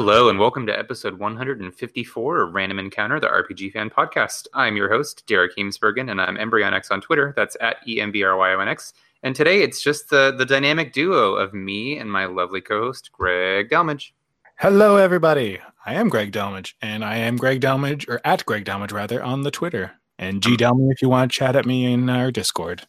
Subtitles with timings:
[0.00, 4.46] Hello, and welcome to episode 154 of Random Encounter, the RPG fan podcast.
[4.54, 7.34] I'm your host, Derek Heemsbergen, and I'm Embryonix on Twitter.
[7.34, 8.92] That's at E M B R Y O N X.
[9.24, 13.10] And today it's just the, the dynamic duo of me and my lovely co host,
[13.10, 14.12] Greg Delmage.
[14.60, 15.58] Hello, everybody.
[15.84, 19.42] I am Greg Delmage, and I am Greg Delmage, or at Greg Delmage, rather, on
[19.42, 19.90] the Twitter.
[20.16, 22.86] And G Delmage if you want to chat at me in our Discord.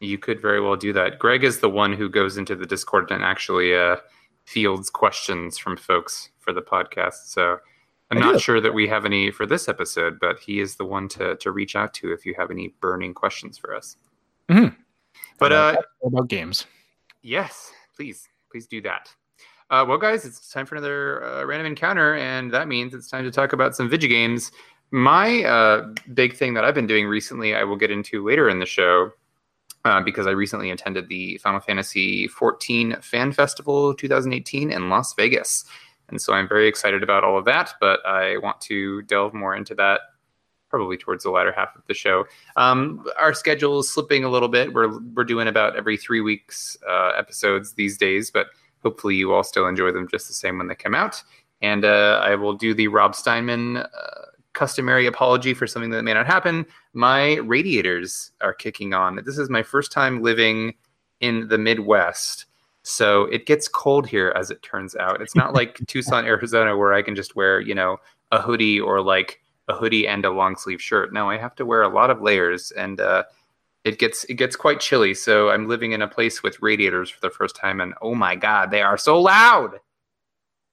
[0.00, 1.18] You could very well do that.
[1.18, 3.96] Greg is the one who goes into the Discord and actually uh,
[4.44, 7.26] fields questions from folks for the podcast.
[7.26, 7.58] So
[8.10, 11.08] I'm not sure that we have any for this episode, but he is the one
[11.10, 13.96] to, to reach out to if you have any burning questions for us.
[14.50, 14.74] Mm-hmm.
[15.38, 16.66] But uh, about games.
[17.22, 19.08] Yes, please, please do that.
[19.70, 23.24] Uh, well, guys, it's time for another uh, random encounter, and that means it's time
[23.24, 24.52] to talk about some video games.
[24.90, 28.58] My uh, big thing that I've been doing recently, I will get into later in
[28.58, 29.12] the show,
[29.86, 35.64] uh, because I recently attended the Final Fantasy XIV Fan Festival 2018 in Las Vegas.
[36.12, 39.56] And so I'm very excited about all of that, but I want to delve more
[39.56, 40.00] into that
[40.68, 42.24] probably towards the latter half of the show.
[42.56, 44.72] Um, our schedule is slipping a little bit.
[44.72, 48.46] We're, we're doing about every three weeks uh, episodes these days, but
[48.82, 51.22] hopefully you all still enjoy them just the same when they come out.
[51.60, 53.88] And uh, I will do the Rob Steinman uh,
[54.54, 56.64] customary apology for something that may not happen.
[56.94, 59.20] My radiators are kicking on.
[59.24, 60.74] This is my first time living
[61.20, 62.46] in the Midwest.
[62.82, 65.22] So it gets cold here as it turns out.
[65.22, 67.98] It's not like Tucson, Arizona, where I can just wear, you know,
[68.32, 71.12] a hoodie or like a hoodie and a long sleeve shirt.
[71.12, 73.24] No, I have to wear a lot of layers and uh,
[73.84, 75.14] it gets it gets quite chilly.
[75.14, 78.34] So I'm living in a place with radiators for the first time and oh my
[78.34, 79.78] god, they are so loud.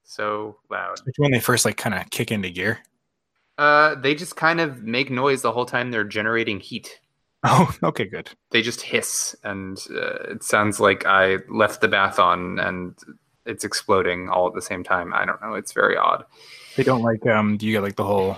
[0.03, 0.99] So loud.
[1.17, 2.79] When they first like kind of kick into gear.
[3.59, 6.99] Uh, they just kind of make noise the whole time they're generating heat.
[7.45, 8.29] Oh, okay, good.
[8.51, 12.93] They just hiss, and uh, it sounds like I left the bath on and
[13.49, 15.13] it's exploding all at the same time.
[15.13, 15.55] I don't know.
[15.55, 16.25] It's very odd.
[16.75, 17.25] They don't like.
[17.25, 18.37] Um, do you get like the whole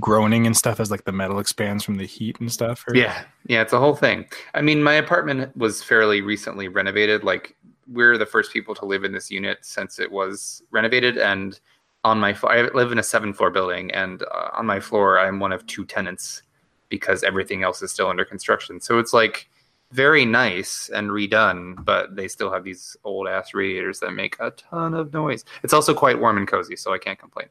[0.00, 2.84] groaning and stuff as like the metal expands from the heat and stuff?
[2.88, 2.96] Or?
[2.96, 4.26] Yeah, yeah, it's a whole thing.
[4.54, 7.22] I mean, my apartment was fairly recently renovated.
[7.22, 11.60] Like, we're the first people to live in this unit since it was renovated, and
[12.02, 15.38] on my I live in a seven floor building, and uh, on my floor I'm
[15.38, 16.42] one of two tenants
[16.88, 18.80] because everything else is still under construction.
[18.80, 19.48] So it's like
[19.92, 24.50] very nice and redone, but they still have these old ass radiators that make a
[24.52, 25.44] ton of noise.
[25.62, 27.48] It's also quite warm and cozy, so I can't complain.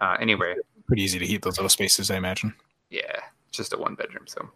[0.00, 0.56] Uh, anyway,
[0.86, 2.54] pretty easy to heat those little spaces, I imagine.
[2.90, 3.20] Yeah,
[3.52, 4.50] just a one bedroom, so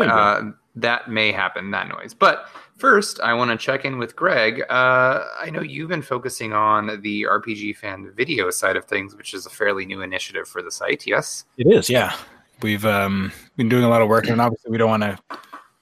[0.00, 1.72] uh, that may happen.
[1.72, 4.62] That noise, but first, I want to check in with Greg.
[4.70, 9.34] Uh, I know you've been focusing on the RPG fan video side of things, which
[9.34, 11.06] is a fairly new initiative for the site.
[11.06, 11.90] Yes, it is.
[11.90, 12.16] Yeah,
[12.62, 15.18] we've um, been doing a lot of work, and obviously, we don't want to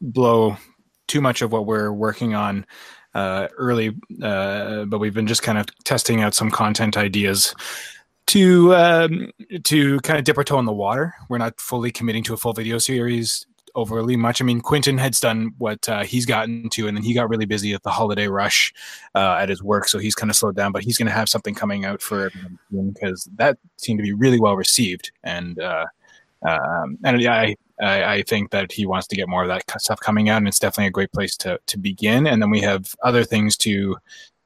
[0.01, 0.57] blow
[1.07, 2.67] too much of what we're working on
[3.15, 7.55] uh, early, uh, but we've been just kind of testing out some content ideas
[8.27, 9.31] to um,
[9.65, 11.15] to kind of dip our toe in the water.
[11.29, 14.41] We're not fully committing to a full video series overly much.
[14.41, 17.45] I mean, Quentin has done what uh, he's gotten to, and then he got really
[17.45, 18.73] busy at the holiday rush
[19.15, 20.73] uh, at his work, so he's kind of slowed down.
[20.73, 22.31] But he's going to have something coming out for
[22.93, 25.87] because that seemed to be really well received, and uh,
[26.43, 29.81] um, and yeah, I, I, I think that he wants to get more of that
[29.81, 32.27] stuff coming out, and it's definitely a great place to to begin.
[32.27, 33.97] And then we have other things to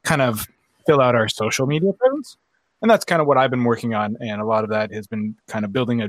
[0.04, 0.46] kind of
[0.86, 2.36] fill out our social media presence.
[2.82, 4.16] And that's kind of what I've been working on.
[4.20, 6.08] And a lot of that has been kind of building a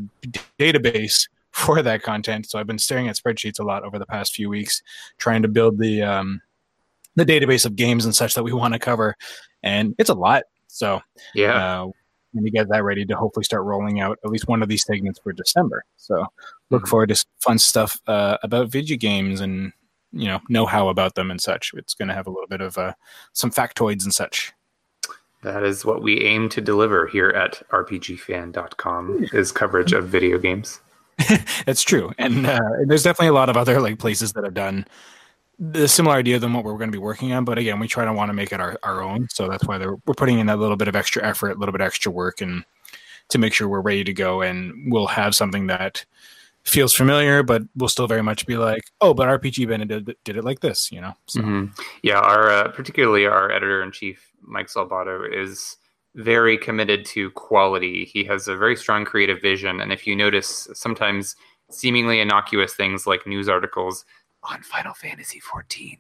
[0.58, 2.50] database for that content.
[2.50, 4.82] So I've been staring at spreadsheets a lot over the past few weeks,
[5.18, 6.42] trying to build the um,
[7.16, 9.18] the database of games and such that we want to cover,
[9.64, 10.44] and it's a lot.
[10.68, 11.02] So
[11.36, 11.90] yeah, uh,
[12.34, 14.84] when you get that ready to hopefully start rolling out at least one of these
[14.84, 15.84] segments for December.
[15.98, 16.26] So
[16.70, 16.90] look mm-hmm.
[16.90, 19.74] forward to fun stuff uh, about video games and
[20.12, 21.72] you know know how about them and such.
[21.76, 22.94] It's going to have a little bit of uh,
[23.34, 24.54] some factoids and such.
[25.44, 30.80] That is what we aim to deliver here at rpgfan.com is coverage of video games.
[31.66, 34.86] That's true, and uh, there's definitely a lot of other like places that have done
[35.62, 37.46] the similar idea than what we're going to be working on.
[37.46, 39.78] But again, we try to want to make it our, our own, so that's why
[39.78, 42.66] we're putting in a little bit of extra effort, a little bit extra work, and
[43.30, 46.04] to make sure we're ready to go, and we'll have something that
[46.64, 50.36] feels familiar, but we'll still very much be like, oh, but RPG Bennett did, did
[50.36, 51.14] it like this, you know?
[51.28, 51.42] So.
[51.42, 51.82] Mm-hmm.
[52.02, 55.78] Yeah, our uh, particularly our editor in chief, Mike Salvato, is
[56.16, 58.06] very committed to quality.
[58.06, 59.80] He has a very strong creative vision.
[59.80, 61.36] And if you notice, sometimes
[61.70, 64.06] seemingly innocuous things like news articles
[64.44, 65.98] on Final Fantasy XIV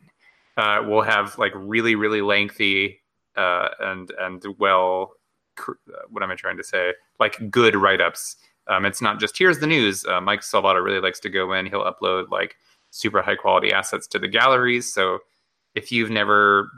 [0.58, 3.00] uh, will have like really, really lengthy
[3.36, 5.14] uh, and and well,
[5.56, 6.94] cr- uh, what am I trying to say?
[7.20, 8.36] Like good write ups.
[8.68, 10.06] Um, it's not just here's the news.
[10.06, 11.66] Uh, Mike Salvato really likes to go in.
[11.66, 12.56] He'll upload like
[12.90, 14.94] super high quality assets to the galleries.
[14.94, 15.20] So
[15.76, 16.70] if you've never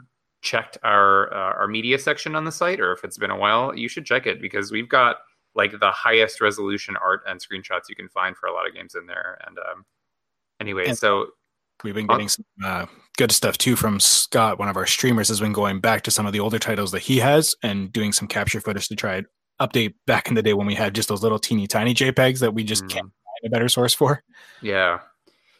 [0.42, 3.76] checked our uh, our media section on the site, or if it's been a while,
[3.76, 5.16] you should check it because we've got
[5.54, 8.94] like the highest resolution art and screenshots you can find for a lot of games
[8.94, 9.38] in there.
[9.46, 9.84] And um,
[10.60, 11.28] anyway, And- so
[11.82, 12.86] We've been getting some uh,
[13.16, 14.58] good stuff too from Scott.
[14.58, 17.00] One of our streamers has been going back to some of the older titles that
[17.00, 19.26] he has and doing some capture footage to try and
[19.60, 22.54] update back in the day when we had just those little teeny tiny JPEGs that
[22.54, 24.22] we just mm, can't find a better source for.
[24.62, 25.00] Yeah.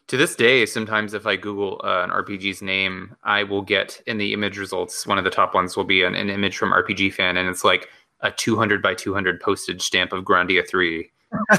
[0.08, 4.18] To this day, sometimes if I Google uh, an RPG's name, I will get in
[4.18, 5.06] the image results.
[5.06, 7.64] One of the top ones will be an, an image from RPG fan, and it's
[7.64, 7.88] like
[8.20, 11.10] a 200 by 200 postage stamp of Grandia 3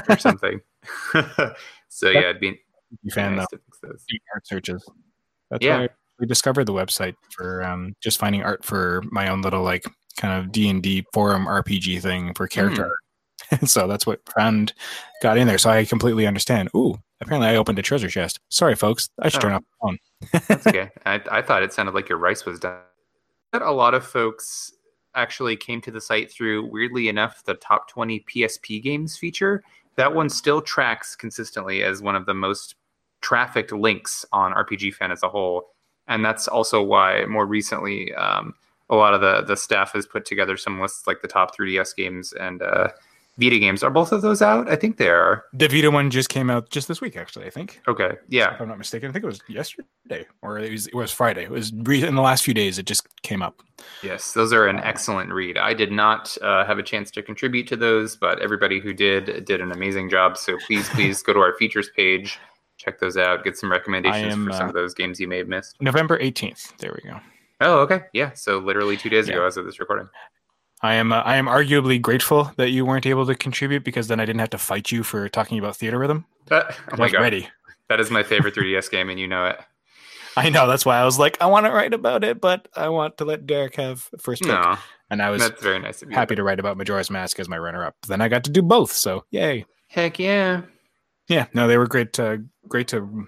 [0.08, 0.60] or something.
[1.88, 2.60] so yeah, it'd be
[3.10, 4.88] fan nice though, to fix art searches.
[5.50, 5.80] That's Yeah.
[5.80, 5.88] why
[6.18, 9.84] we discovered the website for um, just finding art for my own little like
[10.18, 12.88] kind of D and D forum RPG thing for character Hmm.
[12.88, 13.68] art.
[13.68, 14.72] so that's what found
[15.22, 15.58] got in there.
[15.58, 16.70] So I completely understand.
[16.74, 18.40] Ooh, apparently I opened a treasure chest.
[18.48, 19.10] Sorry, folks.
[19.20, 19.48] I should Oh.
[19.48, 19.98] turn off the phone.
[20.48, 20.90] That's okay.
[21.04, 22.80] I, I thought it sounded like your rice was done.
[23.52, 24.72] But a lot of folks
[25.14, 29.62] actually came to the site through, weirdly enough, the top 20 PSP games feature.
[29.96, 32.74] That one still tracks consistently as one of the most
[33.26, 35.70] trafficked links on RPG Fan as a whole.
[36.06, 38.54] And that's also why more recently, um,
[38.88, 41.96] a lot of the, the staff has put together some lists like the top 3DS
[41.96, 42.90] games and uh,
[43.36, 43.82] Vita games.
[43.82, 44.70] Are both of those out?
[44.70, 45.44] I think they are.
[45.52, 47.46] The Vita one just came out just this week, actually.
[47.46, 47.80] I think.
[47.88, 48.12] Okay.
[48.28, 48.54] Yeah.
[48.54, 51.42] If I'm not mistaken, I think it was yesterday or it was, it was Friday.
[51.42, 52.78] It was re- in the last few days.
[52.78, 53.60] It just came up.
[54.04, 55.58] Yes, those are an excellent read.
[55.58, 59.44] I did not uh, have a chance to contribute to those, but everybody who did
[59.44, 60.38] did an amazing job.
[60.38, 62.38] So please, please go to our features page,
[62.76, 65.38] check those out, get some recommendations am, for some uh, of those games you may
[65.38, 65.76] have missed.
[65.80, 66.76] November 18th.
[66.78, 67.18] There we go.
[67.60, 68.32] Oh, okay, yeah.
[68.34, 70.08] So literally two days ago, as of this recording.
[70.82, 74.20] I am uh, I am arguably grateful that you weren't able to contribute because then
[74.20, 76.24] I didn't have to fight you for talking about Theatrhythm.
[76.50, 77.48] Uh, oh my god, ready.
[77.88, 79.58] that is my favorite 3DS game, and you know it.
[80.36, 82.90] I know that's why I was like I want to write about it, but I
[82.90, 84.52] want to let Derek have first pick.
[84.52, 84.76] No,
[85.08, 86.14] and I was that's very nice of you.
[86.14, 87.96] happy to write about Majora's Mask as my runner-up.
[88.06, 89.64] Then I got to do both, so yay!
[89.88, 90.60] Heck yeah.
[91.28, 92.18] Yeah, no, they were great.
[92.18, 92.38] Uh,
[92.68, 93.26] great to.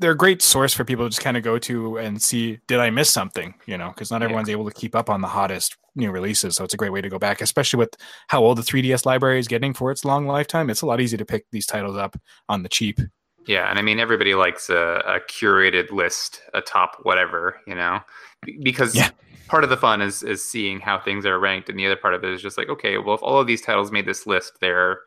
[0.00, 2.60] They're a great source for people to just kind of go to and see.
[2.68, 3.54] Did I miss something?
[3.66, 4.26] You know, because not Yeah.
[4.26, 6.54] everyone's able to keep up on the hottest new releases.
[6.54, 7.96] So it's a great way to go back, especially with
[8.28, 10.70] how old the 3DS library is getting for its long lifetime.
[10.70, 12.16] It's a lot easier to pick these titles up
[12.48, 13.00] on the cheap.
[13.46, 18.00] Yeah, and I mean everybody likes a, a curated list, a top whatever, you know,
[18.62, 19.10] because Yeah.
[19.48, 22.14] part of the fun is is seeing how things are ranked, and the other part
[22.14, 24.58] of it is just like, okay, well, if all of these titles made this list,
[24.60, 25.00] they're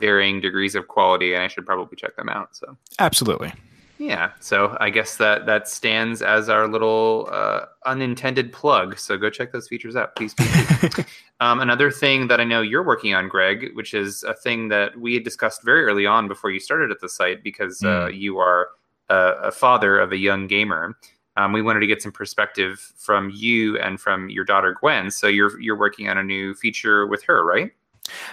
[0.00, 2.56] varying degrees of quality, and I should probably check them out.
[2.56, 3.52] So Absolutely.
[3.98, 8.98] yeah, so I guess that that stands as our little uh, unintended plug.
[8.98, 10.34] So go check those features out, please.
[10.34, 11.06] please, please.
[11.40, 14.98] Um, another thing that I know you're working on, Greg, which is a thing that
[14.98, 18.38] we had discussed very early on before you started at the site, because uh, you
[18.38, 18.68] are
[19.08, 20.96] a, a father of a young gamer.
[21.36, 25.10] Um, we wanted to get some perspective from you and from your daughter Gwen.
[25.10, 27.72] So you're you're working on a new feature with her, right?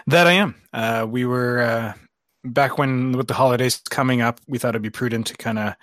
[0.07, 0.55] That I am.
[0.73, 1.93] Uh, we were uh,
[2.43, 4.39] back when with the holidays coming up.
[4.47, 5.75] We thought it'd be prudent to kind of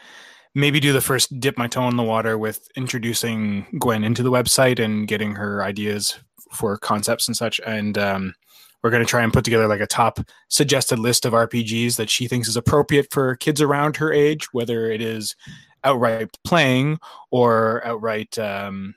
[0.55, 4.31] maybe do the first dip my toe in the water with introducing Gwen into the
[4.31, 6.19] website and getting her ideas
[6.53, 7.61] for concepts and such.
[7.67, 8.35] And um,
[8.83, 12.11] we're going to try and put together like a top suggested list of RPGs that
[12.11, 15.37] she thinks is appropriate for kids around her age, whether it is
[15.85, 16.99] outright playing
[17.31, 18.95] or outright um,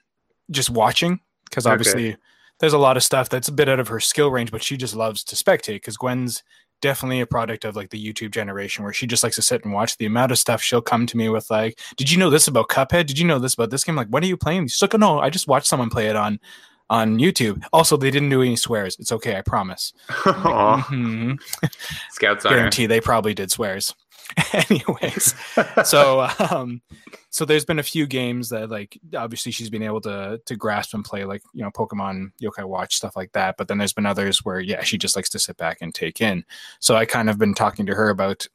[0.50, 1.20] just watching.
[1.46, 1.66] Because
[2.12, 2.18] Okay.
[2.62, 4.78] There's a lot of stuff that's a bit out of her skill range, but she
[4.78, 5.76] just loves to spectate.
[5.76, 6.44] Because Gwen's
[6.82, 9.74] definitely a product of like the YouTube generation where she just likes to sit and
[9.74, 12.48] watch the amount of stuff she'll come to me with like, did you know this
[12.48, 13.06] about Cuphead?
[13.06, 13.96] Did you know this about this game?
[13.96, 14.68] Like, what are you playing?
[14.68, 16.40] She's like, oh, no, I just watched someone play it on
[16.90, 17.64] on YouTube.
[17.72, 18.98] Also, they didn't do any swears.
[19.00, 19.94] It's okay, I promise.
[20.26, 21.40] Aw, Mhm.
[22.10, 22.44] Scouts.
[22.50, 23.96] Guarantee they probably did swears.
[24.54, 25.36] Anyways,
[25.84, 26.82] so um
[27.30, 30.94] so there's been a few games that like obviously she's been able to to grasp
[30.94, 33.58] and play like you know pokemon yokai watch stuff like that.
[33.58, 36.22] But then there's been others where yeah she just likes to sit back and take
[36.22, 36.46] in.
[36.80, 38.48] So i kind of been talking to her about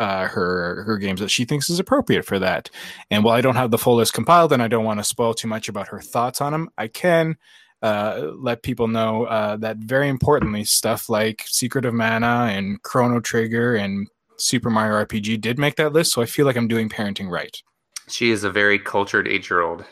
[0.00, 2.70] uh, her her games that she thinks is appropriate for that.
[3.10, 5.34] And while i don't have the full list compiled and i don't want to spoil
[5.34, 7.36] too much about her thoughts on them i can
[7.84, 13.20] uh, let people know uh, that very importantly stuff like secret of mana and chrono
[13.20, 16.88] trigger and super mario rpg did make that list so i feel like i'm doing
[16.88, 17.62] parenting right
[18.08, 19.84] She is a very cultured eight-year-old.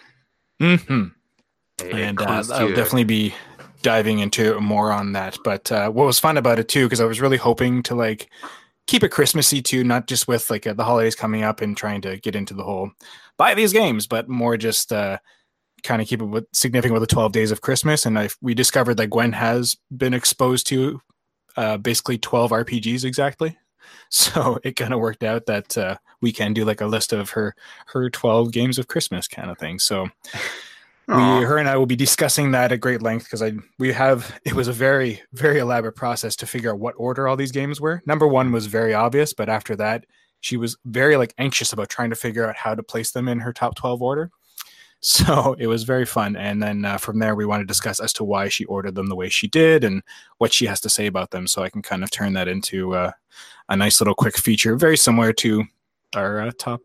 [0.61, 1.05] hmm
[1.81, 3.35] A- a and uh, I'll definitely be
[3.83, 5.39] diving into more on that.
[5.43, 8.29] But uh, what was fun about it too, because I was really hoping to like
[8.87, 12.01] keep it Christmassy too, not just with like uh, the holidays coming up and trying
[12.03, 12.91] to get into the whole
[13.39, 15.19] buy these games, but more just uh,
[15.83, 18.07] kind of keep it with significant with the twelve days of Christmas.
[18.07, 21.01] And I we discovered that Gwen has been exposed to
[21.57, 23.57] uh, basically twelve RPGs exactly.
[24.11, 27.31] So it kind of worked out that uh, we can do like a list of
[27.31, 27.55] her
[27.87, 29.79] her twelve games of Christmas kind of thing.
[29.79, 30.09] So
[31.09, 34.39] we her and I will be discussing that at great length because I we have
[34.45, 37.81] it was a very very elaborate process to figure out what order all these games
[37.81, 38.03] were.
[38.07, 40.05] Number one was very obvious, but after that,
[40.41, 43.41] she was very like anxious about trying to figure out how to place them in
[43.41, 44.31] her top twelve order.
[45.05, 48.13] So it was very fun, and then uh, from there we want to discuss as
[48.15, 50.01] to why she ordered them the way she did and
[50.39, 52.95] what she has to say about them, so I can kind of turn that into
[52.95, 53.11] uh,
[53.69, 55.65] a nice little quick feature, very similar to
[56.15, 56.83] our uh, top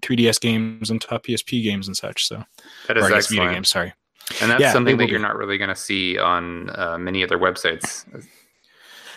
[0.00, 2.24] 3DS games and top PSP games and such.
[2.26, 2.44] So
[2.86, 3.94] That is Vita games, sorry.
[4.40, 5.22] And that's Yeah, something that you're be.
[5.22, 8.04] not really going to see on uh, many other websites.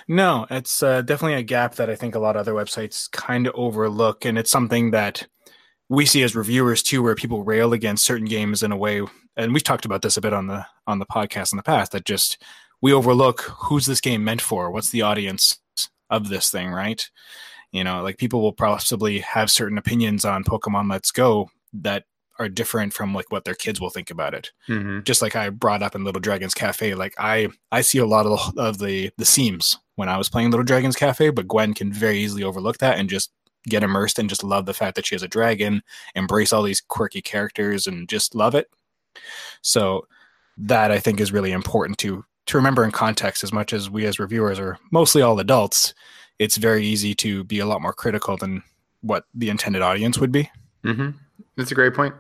[0.08, 3.48] No, it's uh, definitely a gap that I think a lot of other websites kind
[3.48, 5.28] of overlook, and it's something that
[5.90, 9.02] we see as reviewers too, where people rail against certain games in a way.
[9.36, 11.92] And we've talked about this a bit on the on the podcast in the past.
[11.92, 12.42] That just
[12.82, 14.72] we overlook who's this game meant for?
[14.72, 15.60] What's the audience
[16.10, 17.10] of this thing, right?
[17.72, 22.04] You know, like people will possibly have certain opinions on Pokemon Let's Go that
[22.40, 25.50] are different from like what their kids will think about it hmm just like I
[25.50, 28.78] brought up in Little Dragons Cafe, like I I see a lot of the, of
[28.80, 32.44] the the seams when I was playing Little Dragons Cafe, but Gwen can very easily
[32.44, 33.32] overlook that and just
[33.68, 35.82] get immersed and just love the fact that she has a dragon,
[36.16, 38.70] embrace all these quirky characters, and just love it.
[39.62, 40.08] So
[40.58, 43.44] that I think is really important to to remember in context.
[43.44, 45.94] As much as we as reviewers are mostly all adults,
[46.40, 48.64] it's very easy to be a lot more critical than
[49.02, 50.50] what the intended audience would be.
[50.84, 51.12] Mm-hmm.
[51.56, 52.16] That's a great point.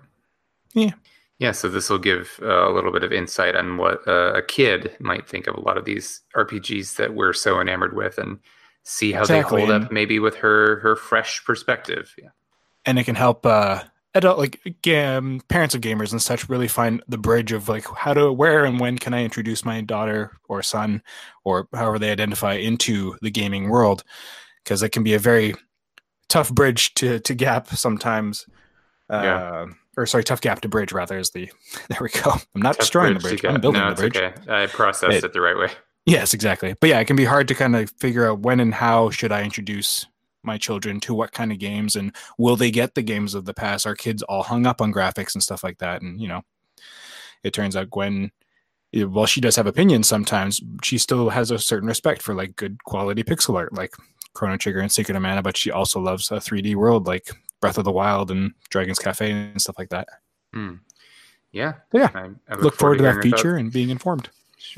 [0.73, 0.91] Yeah.
[1.39, 4.41] Yeah, so this will give uh, a little bit of insight on what uh, a
[4.41, 8.39] kid might think of a lot of these RPGs that we're so enamored with, and
[8.83, 12.13] see how Exactly, they hold up, maybe with her her fresh perspective.
[12.17, 12.29] Yeah.
[12.85, 13.81] and it can help uh
[14.15, 14.59] adult like
[14.93, 18.63] um, parents of gamers and such really find the bridge of like how to where
[18.65, 21.01] and when can i introduce my daughter or son
[21.43, 24.03] or however they identify into the gaming world
[24.63, 25.55] because it can be a very
[26.29, 28.45] tough bridge to to gap sometimes
[29.09, 29.65] uh Yeah.
[29.97, 31.49] or sorry tough gap to bridge rather is the
[31.89, 34.33] there we go i'm not Tough destroying the bridge i'm building no, the bridge okay.
[34.47, 35.69] I processed It- it the right way.
[36.05, 36.75] Yes, exactly.
[36.79, 39.31] But yeah, it can be hard to kind of figure out when and how should
[39.31, 40.05] I introduce
[40.43, 43.53] my children to what kind of games and will they get the games of the
[43.53, 43.87] past?
[43.87, 46.01] Are kids all hung up on graphics and stuff like that?
[46.01, 46.41] And you know,
[47.43, 48.31] it turns out Gwen,
[48.93, 52.55] eh, while she does have opinions sometimes, she still has a certain respect for like
[52.57, 53.93] good quality pixel art, like
[54.33, 55.41] Chrono Trigger and Secret of Mana.
[55.41, 57.31] But she also loves a 3D world like
[57.61, 60.09] Breath of the Wild and Dragon's Cafe and stuff like that.
[60.53, 60.75] Hmm.
[61.53, 61.75] Yeah.
[61.93, 62.09] Yeah.
[62.13, 64.29] I, I Look forward to that hearing your feature and being informed.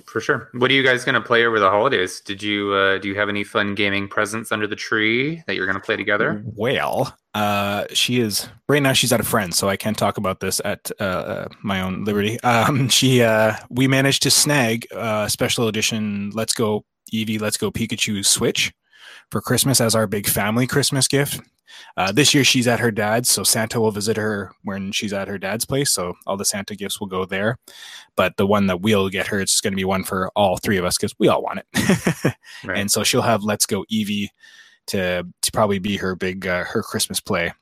[0.05, 0.49] For sure.
[0.53, 2.19] What are you guys going to play over the holidays?
[2.19, 5.65] Did you uh, do you have any fun gaming presents under the tree that you're
[5.65, 6.43] going to play together?
[6.45, 8.93] Well, uh, she is right now.
[8.93, 12.03] She's at a friend, so I can't talk about this at uh, uh, my own
[12.03, 12.39] liberty.
[12.45, 17.69] Um, she, uh, we managed to snag a special edition Let's Go Eevee, Let's Go
[17.69, 18.71] Pikachu Switch
[19.31, 21.41] for Christmas as our big family Christmas gift.
[21.97, 25.27] Uh, this year she's at her dad's, so Santa will visit her when she's at
[25.27, 25.91] her dad's place.
[25.91, 27.57] So all the Santa gifts will go there.
[28.15, 30.77] But the one that we'll get her, it's going to be one for all three
[30.77, 32.35] of us because we all want it.
[32.63, 32.79] Right.
[32.79, 34.29] and so she'll have Let's Go Eevee
[34.87, 37.53] to to probably be her big uh, her Christmas play.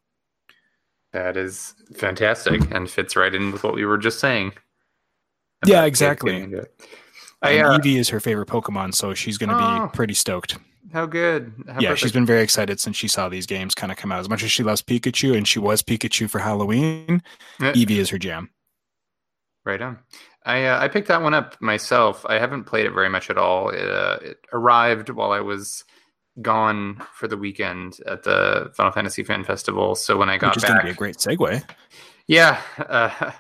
[1.12, 4.54] That is fantastic and fits right in with what we were just saying.
[5.66, 6.48] Yeah, exactly.
[7.44, 7.72] Getting into it.
[7.72, 9.88] I, uh, Eevee is her favorite Pokemon, so she's going to Oh.
[9.88, 10.58] be pretty stoked.
[10.94, 11.52] how good.
[11.68, 14.20] How yeah, she's been very excited since she saw these games kind of come out.
[14.20, 17.22] As much as she loves Pikachu, and she was Pikachu for Halloween,
[17.60, 17.72] Yeah.
[17.74, 18.50] Eevee is her jam.
[19.66, 20.00] Right on.
[20.46, 22.26] I uh, I picked that one up myself.
[22.28, 23.70] I haven't played it very much at all.
[23.70, 25.84] It, uh, it arrived while I was
[26.42, 29.96] gone for the weekend at the Final Fantasy Fan Festival.
[29.96, 31.64] So when I got Which is going to be a great segue.
[32.28, 33.32] yeah, uh,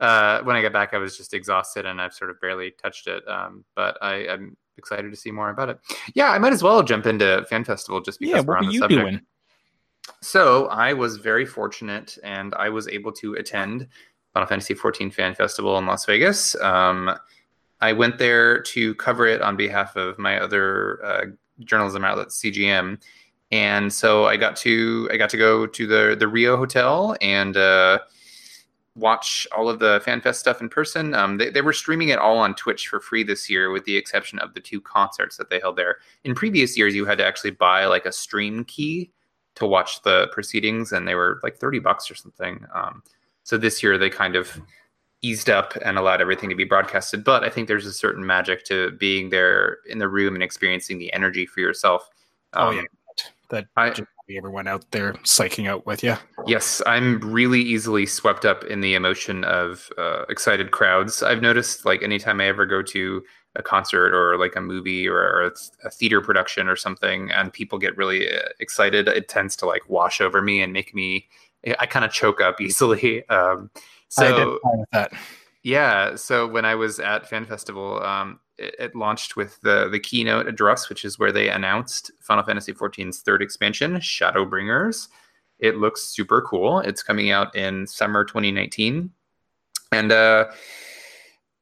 [0.00, 3.06] uh, when I got back, I was just exhausted and I've sort of barely touched
[3.06, 3.26] it.
[3.28, 5.78] Um, but I, I'm excited to see more about it.
[6.14, 8.72] Yeah, I might as well jump into Fan Festival just because Yeah, we're on the
[8.74, 9.02] subject.
[9.02, 9.20] doing?
[10.22, 13.86] So I was very fortunate, and I was able to attend
[14.34, 16.54] Final Fantasy XIV Fan Festival in Las Vegas.
[16.60, 17.14] Um,
[17.80, 21.24] I went there to cover it on behalf of my other uh,
[21.60, 22.98] journalism outlet, CGM,
[23.50, 27.56] and so I got to I got to go to the the Rio Hotel and
[27.56, 28.00] uh,
[29.00, 31.14] watch all of the FanFest stuff in person.
[31.14, 33.96] Um, they, they were streaming it all on Twitch for free this year, with the
[33.96, 35.96] exception of the two concerts that they held there.
[36.24, 39.10] In previous years, you had to actually buy like a stream key
[39.56, 42.64] to watch the proceedings, and they were like thirty bucks or something.
[42.74, 43.02] Um,
[43.42, 44.60] so this year they kind of
[45.22, 47.24] eased up and allowed everything to be broadcasted.
[47.24, 50.98] But I think there's a certain magic to being there in the room and experiencing
[50.98, 52.08] the energy for yourself.
[52.54, 52.82] Oh Um, yeah,
[53.50, 53.94] that I-
[54.36, 56.16] everyone out there psyching out with you.
[56.46, 61.22] Yes, I'm really easily swept up in the emotion of uh, excited crowds.
[61.22, 63.22] I've noticed, like, anytime I ever go to
[63.56, 65.52] a concert or like a movie or, or
[65.84, 69.88] a, theater production or something, and people get really uh, excited, it tends to like
[69.88, 71.28] wash over me and make me.
[71.78, 73.24] I kind of choke up easily.
[73.30, 73.70] Um,
[74.18, 74.58] I so.
[75.62, 80.46] Yeah, so when I was at Fan Festival, um, it, launched with the the keynote
[80.46, 85.08] address, which is where they announced Final Fantasy XIV's third expansion, Shadowbringers.
[85.58, 86.80] It looks super cool.
[86.80, 89.10] It's coming out in summer 2019,
[89.92, 90.46] and uh,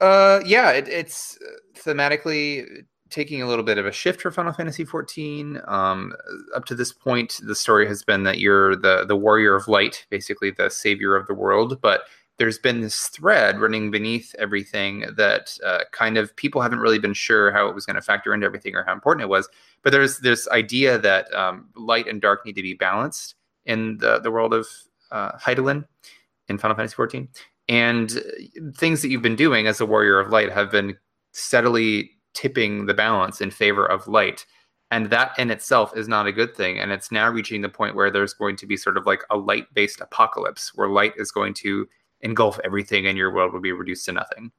[0.00, 1.38] uh, yeah, it, it's
[1.75, 5.67] thematically taking a little bit of a shift for Final Fantasy XIV.
[5.69, 6.12] Um,
[6.55, 10.07] up to this point, the story has been that you're the the warrior of light,
[10.11, 12.02] basically the savior of the world, but
[12.38, 17.14] there's been this thread running beneath everything that uh, kind of people haven't really been
[17.14, 19.49] sure how it was going to factor into everything or how important it was.
[19.83, 23.35] But there's this idea that um, light and dark need to be balanced
[23.66, 24.68] in the, the world of
[25.11, 25.85] uh, Hydaelyn
[26.49, 27.28] in Final Fantasy XIV.
[27.68, 28.23] And
[28.76, 30.97] things that you've been doing as a warrior of light have been
[31.33, 34.47] steadily tipping the balance in favor of light.
[34.90, 36.78] And that in itself is not a good thing.
[36.78, 39.37] And it's now reaching the point where there's going to be sort of like a
[39.37, 41.87] light based apocalypse where light is going to
[42.20, 44.50] engulf everything and your world will be reduced to nothing.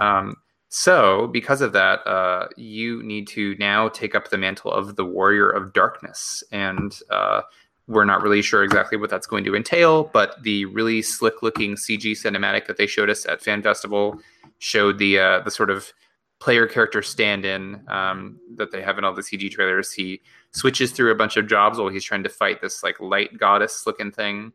[0.00, 0.36] Um,
[0.68, 5.04] so, because of that, uh, you need to now take up the mantle of the
[5.04, 6.42] warrior of darkness.
[6.50, 7.42] And uh,
[7.88, 11.74] we're not really sure exactly what that's going to entail, but the really slick looking
[11.74, 14.18] CG cinematic that they showed us at Fan Festival
[14.60, 15.92] showed the uh, the sort of
[16.38, 19.92] player character stand in um, that they have in all the CG trailers.
[19.92, 20.22] He
[20.52, 23.86] switches through a bunch of jobs while he's trying to fight this like light goddess
[23.86, 24.52] looking thing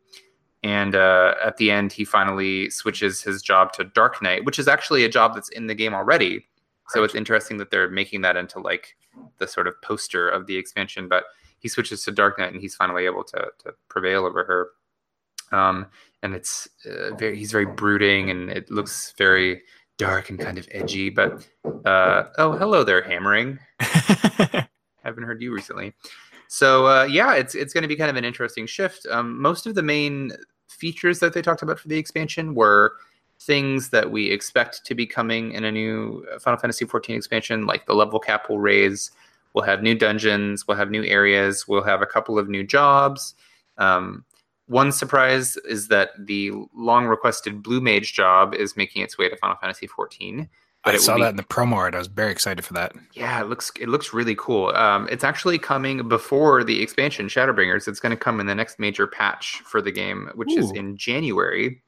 [0.62, 4.68] and uh, at the end he finally switches his job to dark knight which is
[4.68, 6.44] actually a job that's in the game already.
[6.88, 8.96] So it's interesting that they're making that into like
[9.38, 11.24] the sort of poster of the expansion but
[11.58, 15.56] he switches to dark knight and he's finally able to, to prevail over her.
[15.56, 15.86] Um,
[16.22, 19.62] and it's uh, very he's very brooding and it looks very
[19.96, 21.46] dark and kind of edgy but
[21.84, 23.58] uh, oh hello there hammering.
[23.78, 25.94] Haven't heard you recently
[26.48, 29.06] so uh, yeah, it's it's going to be kind of an interesting shift.
[29.10, 30.32] Um, most of the main
[30.68, 32.94] features that they talked about for the expansion were
[33.40, 37.86] things that we expect to be coming in a new Final Fantasy XIV expansion, like
[37.86, 39.10] the level cap will raise.
[39.54, 40.66] We'll have new dungeons.
[40.66, 41.68] We'll have new areas.
[41.68, 43.34] We'll have a couple of new jobs.
[43.76, 44.24] Um,
[44.66, 49.36] one surprise is that the long requested Blue Mage job is making its way to
[49.36, 50.48] Final Fantasy XIV.
[50.88, 51.94] But I saw be, that in the promo art.
[51.94, 52.92] I was very excited for that.
[53.12, 54.68] Yeah, it looks it looks really cool.
[54.74, 57.86] Um, it's actually coming before the expansion Shadowbringers.
[57.88, 60.58] It's going to come in the next major patch for the game, which Ooh.
[60.58, 61.82] is in January.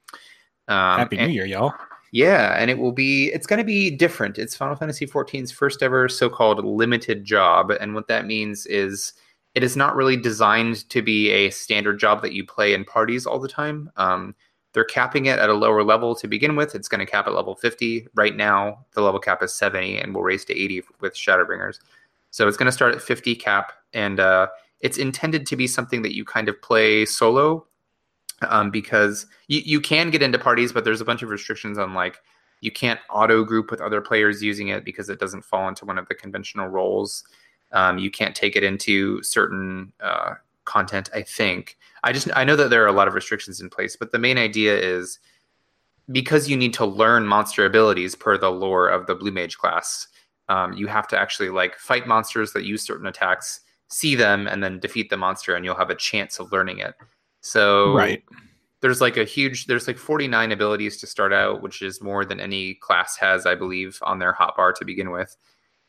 [0.68, 1.72] Um, Happy New Year, y'all!
[2.12, 3.28] Yeah, and it will be.
[3.32, 4.38] It's going to be different.
[4.38, 9.12] It's Final Fantasy XIV's first ever so-called limited job, and what that means is
[9.54, 13.26] it is not really designed to be a standard job that you play in parties
[13.26, 13.90] all the time.
[13.96, 14.34] Um,
[14.72, 16.74] they're capping it at a lower level to begin with.
[16.74, 18.06] It's going to cap at level 50.
[18.14, 21.78] Right now, the level cap is 70 and we'll raise to 80 with Shadowbringers.
[22.30, 24.46] So it's going to start at 50 cap, and uh,
[24.80, 27.66] it's intended to be something that you kind of play solo
[28.42, 31.92] um, because you, you can get into parties, but there's a bunch of restrictions on
[31.92, 32.18] like
[32.61, 35.98] you can't auto group with other players using it because it doesn't fall into one
[35.98, 37.24] of the conventional roles.
[37.72, 40.35] Um, you can't take it into certain uh,
[40.70, 41.76] content, I think.
[42.04, 44.18] I just I know that there are a lot of restrictions in place, but the
[44.18, 45.18] main idea is
[46.12, 50.06] because you need to learn monster abilities per the lore of the blue mage class.
[50.48, 54.62] Um, you have to actually like fight monsters that use certain attacks, see them, and
[54.62, 56.94] then defeat the monster, and you'll have a chance of learning it.
[57.40, 58.22] So right.
[58.83, 59.66] There's like a huge.
[59.66, 63.54] There's like 49 abilities to start out, which is more than any class has, I
[63.54, 65.37] believe, on their hotbar to begin with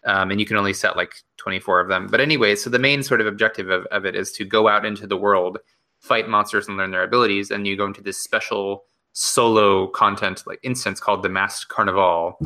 [0.05, 2.07] um, and you can only set like 24 of them.
[2.07, 4.85] But anyway, so the main sort of objective of, of it is to go out
[4.85, 5.59] into the world,
[5.99, 7.51] fight monsters, and learn their abilities.
[7.51, 8.83] And you go into this special
[9.13, 12.39] solo content like instance called the Masked Carnival,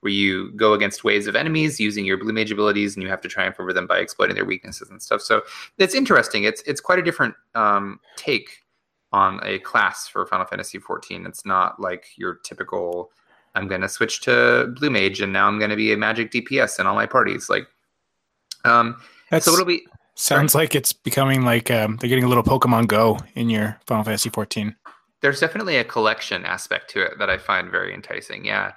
[0.00, 3.20] where you go against waves of enemies using your blue mage abilities, and you have
[3.20, 5.20] to triumph over them by exploiting their weaknesses and stuff.
[5.20, 5.42] So
[5.78, 6.44] it's interesting.
[6.44, 8.50] It's it's quite a different um, take
[9.12, 11.26] on a class for Final Fantasy 14.
[11.26, 13.10] It's not like your typical
[13.54, 16.30] I'm going to switch to Blue Mage, and now I'm going to be a Magic
[16.30, 17.50] DPS in all my parties.
[17.50, 17.66] Like,
[18.64, 18.96] um,
[19.30, 22.86] That's, so it'll be sounds like it's becoming like um, they're getting a little Pokemon
[22.86, 24.74] Go in your Final Fantasy 14.
[25.20, 28.44] There's definitely a collection aspect to it that I find very enticing.
[28.44, 28.72] Yeah,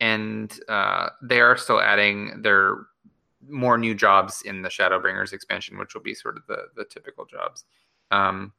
[0.00, 2.86] and uh, they are still adding their
[3.48, 7.24] more new jobs in the Shadowbringers expansion, which will be sort of the the typical
[7.24, 7.64] jobs.
[8.10, 8.52] Um,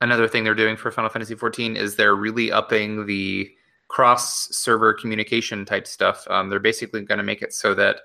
[0.00, 3.50] another thing they're doing for Final Fantasy 14 is they're really upping the
[3.92, 6.26] cross server communication type stuff.
[6.30, 8.00] Um, they're basically going to make it so that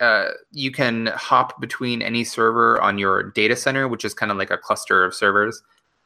[0.00, 4.38] uh, you can hop between any server on your data center, which is kind of
[4.38, 5.62] like a cluster of servers.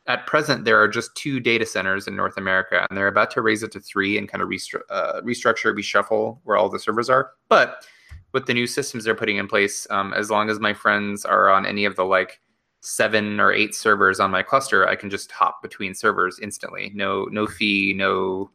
[0.09, 3.43] At present, there are just two data centers in North America, and they're about to
[3.43, 7.09] raise it to three and kind of restru- uh, restructure, reshuffle where all the servers
[7.09, 7.31] are.
[7.49, 7.87] But
[8.33, 11.49] with the new systems they're putting in place, um, as long as my friends are
[11.49, 12.41] on any of the like
[12.81, 16.91] seven or eight servers on my cluster, I can just hop between servers instantly.
[16.93, 18.51] No, no fee, no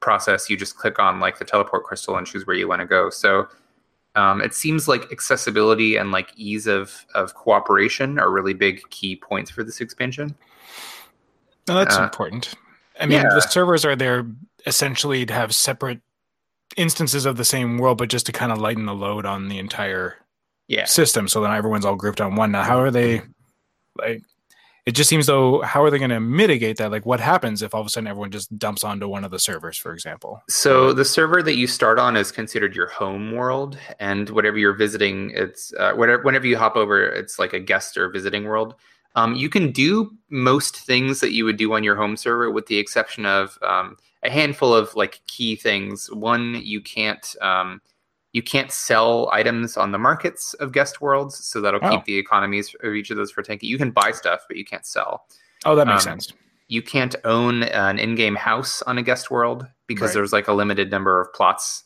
[0.00, 0.48] process.
[0.48, 3.10] You just click on like the teleport crystal and choose where you want to go.
[3.10, 3.48] So
[4.14, 9.16] um, it seems like accessibility and like ease of of cooperation are really big key
[9.16, 10.34] points for this expansion.
[11.68, 12.54] No, that's Uh, important.
[13.00, 13.28] I mean, yeah.
[13.28, 14.26] the servers are there
[14.66, 16.00] essentially to have separate
[16.76, 19.58] instances of the same world, but just to kind of lighten the load on the
[19.58, 20.16] entire
[20.66, 20.84] Yeah.
[20.84, 22.50] system, so then everyone's all grouped on one.
[22.52, 23.22] Now, how are they?
[23.96, 24.22] Like,
[24.88, 26.90] it just seems though, how are they going to mitigate that?
[26.90, 29.38] Like, what happens if all of a sudden everyone just dumps onto one of the
[29.38, 30.42] servers, for example?
[30.48, 34.72] So the server that you start on is considered your home world, and whatever you're
[34.72, 36.22] visiting, it's uh, whatever.
[36.22, 38.76] Whenever you hop over, it's like a guest or visiting world.
[39.14, 42.64] Um, you can do most things that you would do on your home server, with
[42.64, 46.10] the exception of um, a handful of like key things.
[46.10, 47.82] One, you can't um,
[48.38, 51.90] you can't sell items on the markets of guest worlds, so that'll Oh.
[51.90, 53.64] keep the economies of each of those for tanky.
[53.64, 55.26] You can buy stuff, but you can't sell
[55.66, 56.32] Oh, that makes Um, sense.
[56.68, 60.14] you can't own an in-game house on a guest world because Right.
[60.14, 61.82] there's like a limited number of plots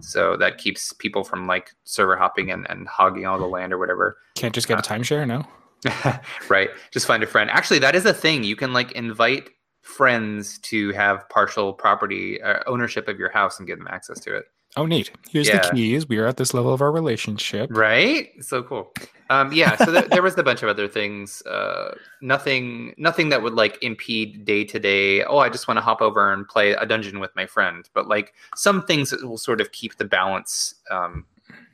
[0.00, 3.78] so that keeps people from like server hopping and, and hogging all the land or
[3.78, 5.46] whatever Can't just get a timeshare, no?
[6.48, 9.50] right just find a friend actually that is a thing you can like invite
[9.82, 14.34] friends to have partial property uh, ownership of your house and give them access to
[14.36, 14.44] it
[14.76, 15.10] Oh, neat.
[15.30, 15.60] Here's Yeah.
[15.68, 16.08] the keys.
[16.08, 17.68] We are at this level of our relationship.
[17.70, 18.92] right so cool
[19.30, 23.42] um, yeah so th- there was a bunch of other things uh, nothing nothing that
[23.42, 26.72] would like impede day to day oh i just want to hop over and play
[26.72, 30.04] a dungeon with my friend but like some things that will sort of keep the
[30.04, 31.24] balance um,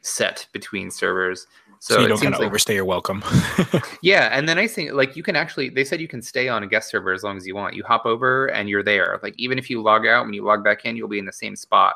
[0.02, 1.46] set between servers
[1.80, 3.22] so, So, you don't kind of like overstay your welcome.
[4.02, 6.62] yeah and the nice thing like you can actually they said you can stay on
[6.64, 9.34] a guest server as long as you want you hop over and you're there like
[9.38, 11.54] even if you log out when you log back in you'll be in the same
[11.56, 11.94] spot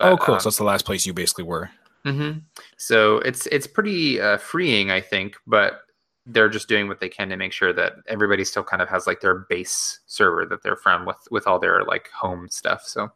[0.00, 0.34] oh, cool.
[0.34, 1.70] um, so that's the last place you basically were.
[2.04, 2.32] hmm
[2.76, 5.80] So it's it's pretty uh, freeing, I think, but
[6.26, 9.06] they're just doing what they can to make sure that everybody still kind of has
[9.06, 12.82] like their base server that they're from with with all their like home stuff.
[12.84, 13.10] So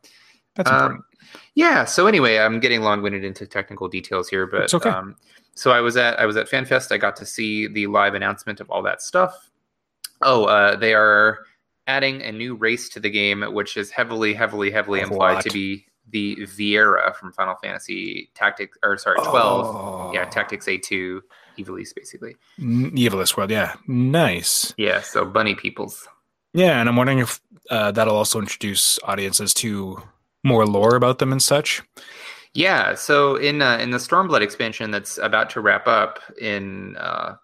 [0.57, 1.05] That's um, important.
[1.55, 1.85] yeah.
[1.85, 4.89] So anyway, I'm getting long winded into technical details here, but It's okay.
[4.91, 5.17] um,
[5.55, 6.91] so I was at I was at FanFest.
[6.91, 9.51] I got to see the live announcement of all that stuff.
[10.23, 11.41] Oh, uh, they are
[11.87, 15.85] adding a new race to the game, which is heavily, heavily, heavily implied to be
[16.11, 19.67] the Viera from Final Fantasy Tactics, or sorry, twelve.
[19.67, 20.11] Oh.
[20.13, 21.21] Yeah, Tactics A2
[21.59, 22.37] Ivalice, basically.
[22.59, 23.75] N- Evilist World, yeah.
[23.87, 24.75] Nice.
[24.77, 26.07] Yeah, so bunny peoples.
[26.55, 30.03] Yeah, and I'm wondering if uh, that'll also introduce audiences to
[30.45, 31.83] more lore about them and such.
[32.55, 37.37] Yeah, so in uh, in the Stormblood expansion that's about to wrap up in uh,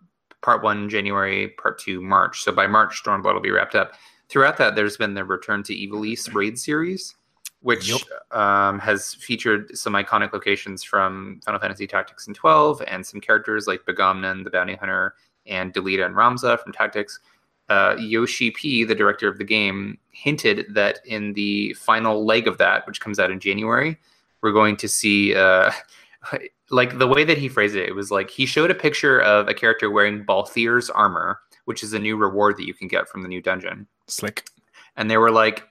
[0.43, 2.43] part one January, part two March.
[2.43, 3.93] So by March, Stormblood will be wrapped up.
[4.29, 7.15] Throughout that, there's been the Return to Ivalice raid series,
[7.61, 7.93] which
[8.31, 13.67] um, has featured some iconic locations from Final Fantasy Tactics and 12, and some characters
[13.67, 15.15] like Ba'Gamnan, the Bounty Hunter,
[15.47, 17.21] and Delita and Ramza from Tactics.
[17.69, 22.57] Uh, Yoshi P, the director of the game, hinted that in the final leg of
[22.59, 23.99] that, which comes out in January,
[24.41, 25.71] we're going to see uh,
[26.71, 27.89] like the way that he phrased it.
[27.89, 31.93] It was like he showed a picture of a character wearing Balthier's armor, which is
[31.93, 34.49] a new reward that you can get from the new dungeon Slick.
[34.97, 35.68] and they were like,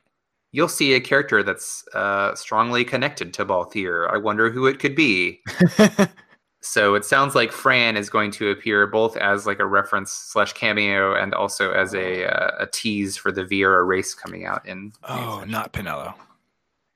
[0.51, 4.11] "You'll see a character that's uh, strongly connected to Balthier.
[4.11, 5.39] I wonder who it could be."
[6.61, 10.53] so it sounds like Fran is going to appear both as like a reference slash
[10.53, 14.91] cameo and also as a uh, a tease for the Viera race coming out in.
[15.07, 16.13] oh, not Penelo.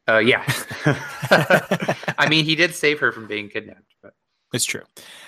[0.09, 0.43] Uh, yeah.
[2.17, 4.13] I mean, he did save her from being kidnapped, but
[4.51, 4.81] It's true.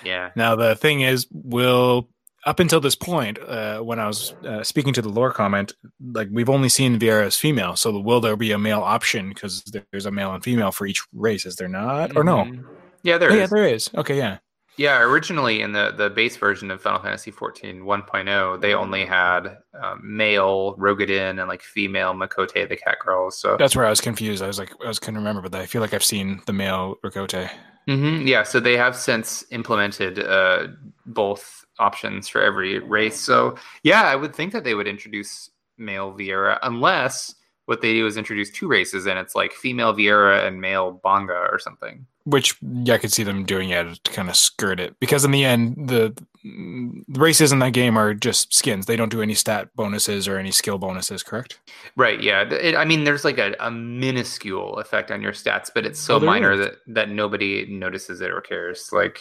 [0.04, 0.30] yeah.
[0.36, 2.08] Now the thing is, will
[2.46, 5.72] up until this point, uh, when I was uh, speaking to the lore comment,
[6.12, 7.76] like we've only seen Viera as female.
[7.76, 11.02] So will there be a male option because there's a male and female for each
[11.12, 11.46] race?
[11.46, 12.16] Is there not?
[12.16, 12.44] Or no?
[12.44, 12.64] Mhm.
[13.02, 13.40] Yeah, there Oh, is.
[13.40, 13.90] yeah, there is.
[13.96, 14.38] Okay, yeah.
[14.76, 19.58] Yeah, originally in the, the base version of Final Fantasy 14 1.0, they only had
[19.80, 23.30] um, male Roegadyn and like female Miqo'te, the cat girl.
[23.30, 24.42] So That's where I was confused.
[24.42, 26.96] I was like, I was couldn't remember, but I feel like I've seen the male
[27.04, 27.48] Miqo'te.
[27.88, 30.68] Mhm, yeah, so they have since implemented uh,
[31.06, 33.18] both options for every race.
[33.20, 37.34] So yeah, I would think that they would introduce male Viera, unless
[37.66, 41.50] what they do is introduce two races and it's like female Viera and male Bangaa
[41.50, 42.06] or something.
[42.26, 45.30] Which yeah, I could see them doing yeah to kind of skirt it because in
[45.30, 48.84] the end the, the races in that game are just skins.
[48.86, 51.22] They don't do any stat bonuses or any skill bonuses.
[51.22, 51.58] Correct?
[51.96, 52.22] Right.
[52.22, 52.42] Yeah.
[52.42, 56.16] It, I mean, there's like a, a minuscule effect on your stats, but it's so
[56.16, 56.60] Oh, minor is.
[56.60, 58.90] that that nobody notices it or cares.
[58.92, 59.20] Like,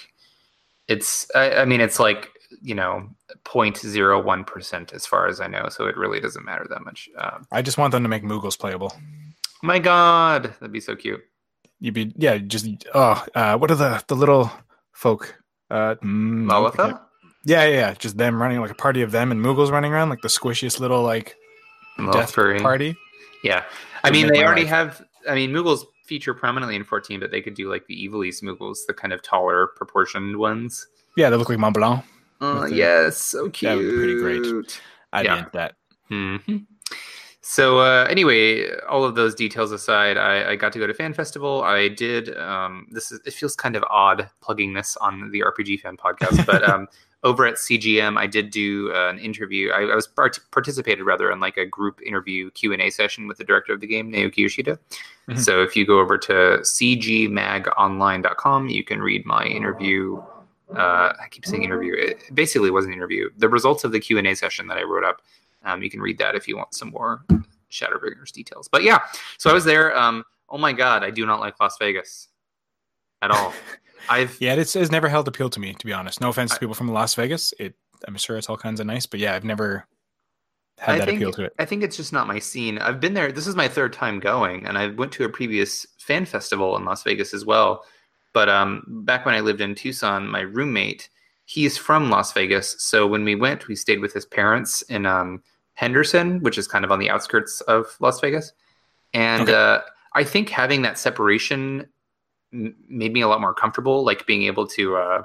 [0.89, 1.29] it's.
[1.33, 2.29] I, I mean, it's like
[2.61, 3.09] you know,
[3.45, 5.67] 0.01 percent as far as I know.
[5.69, 7.09] So it really doesn't matter that much.
[7.17, 8.93] Um, I just want them to make Moogles playable.
[9.61, 11.21] my God, that'd be so cute.
[11.79, 14.51] You'd be yeah, just oh, uh, what are the the little
[14.91, 15.35] folk?
[15.69, 16.71] Uh, mm, I Lalafell?
[16.71, 17.01] forget.
[17.45, 20.09] Yeah, yeah, yeah, just them running like a party of them and Moogles running around
[20.09, 21.35] like the squishiest little like
[21.97, 22.61] death Lalafell.
[22.61, 22.95] party.
[23.43, 23.63] Yeah.
[24.03, 24.69] I mean, they already life.
[24.69, 28.41] have I mean, Moogles feature prominently in 14, but they could do like the Ivalice
[28.43, 30.87] Moogles, the kind of taller, proportioned ones.
[31.15, 32.03] Yeah, they look like Mont Blanc.
[32.41, 33.69] Oh, yes, so cute.
[33.69, 34.81] That would be pretty great.
[35.13, 35.33] I'd Yeah.
[35.35, 35.75] be into that.
[36.09, 36.37] hmm
[37.41, 41.13] So uh, anyway, all of those details aside, I, I got to go to Fan
[41.13, 41.61] Festival.
[41.63, 42.35] I did.
[42.37, 46.45] Um, this is it feels kind of odd plugging this on the RPG Fan podcast,
[46.45, 46.87] but um,
[47.25, 49.71] over at CGM, I did do uh, an interview.
[49.71, 53.27] I, I was part- participated rather in like a group interview Q and A session
[53.27, 54.77] with the director of the game, Naoki Yoshida.
[55.29, 55.39] Mhm.
[55.39, 60.21] So if you go over to cgmagonline.com, you can read my interview.
[60.75, 61.93] Uh, I keep saying interview.
[61.93, 63.29] It basically was an interview.
[63.37, 65.21] The results of the Q and A session that I wrote up.
[65.63, 67.23] Um, you can read that if you want some more
[67.71, 68.67] Shadowbringers details.
[68.67, 68.99] But yeah,
[69.37, 69.95] so I was there.
[69.97, 72.29] Um, oh my god, I do not like Las Vegas
[73.21, 73.53] at all.
[74.09, 76.19] I've Yeah, it's, it's never held appeal to me, to be honest.
[76.19, 77.53] No offense I- to people from Las Vegas.
[77.59, 77.75] It,
[78.07, 79.87] I'm sure it's all kinds of nice, but yeah, I've never
[80.77, 81.53] had I that think, appeal to it.
[81.57, 82.77] I think it's just not my scene.
[82.79, 83.31] I've been there.
[83.31, 86.83] This is my third time going, and I went to a previous fan festival in
[86.83, 87.85] Las Vegas as well.
[88.33, 91.09] But um, back when I lived in Tucson, my roommate,
[91.45, 92.75] he's from Las Vegas.
[92.79, 95.43] So when we went, we stayed with his parents in um,
[95.75, 98.51] Henderson, which is kind of on the outskirts of Las Vegas.
[99.13, 99.53] And Okay.
[99.53, 99.79] uh,
[100.15, 101.87] I think having that separation
[102.51, 105.23] m- made me a lot more comfortable, like being able to uh,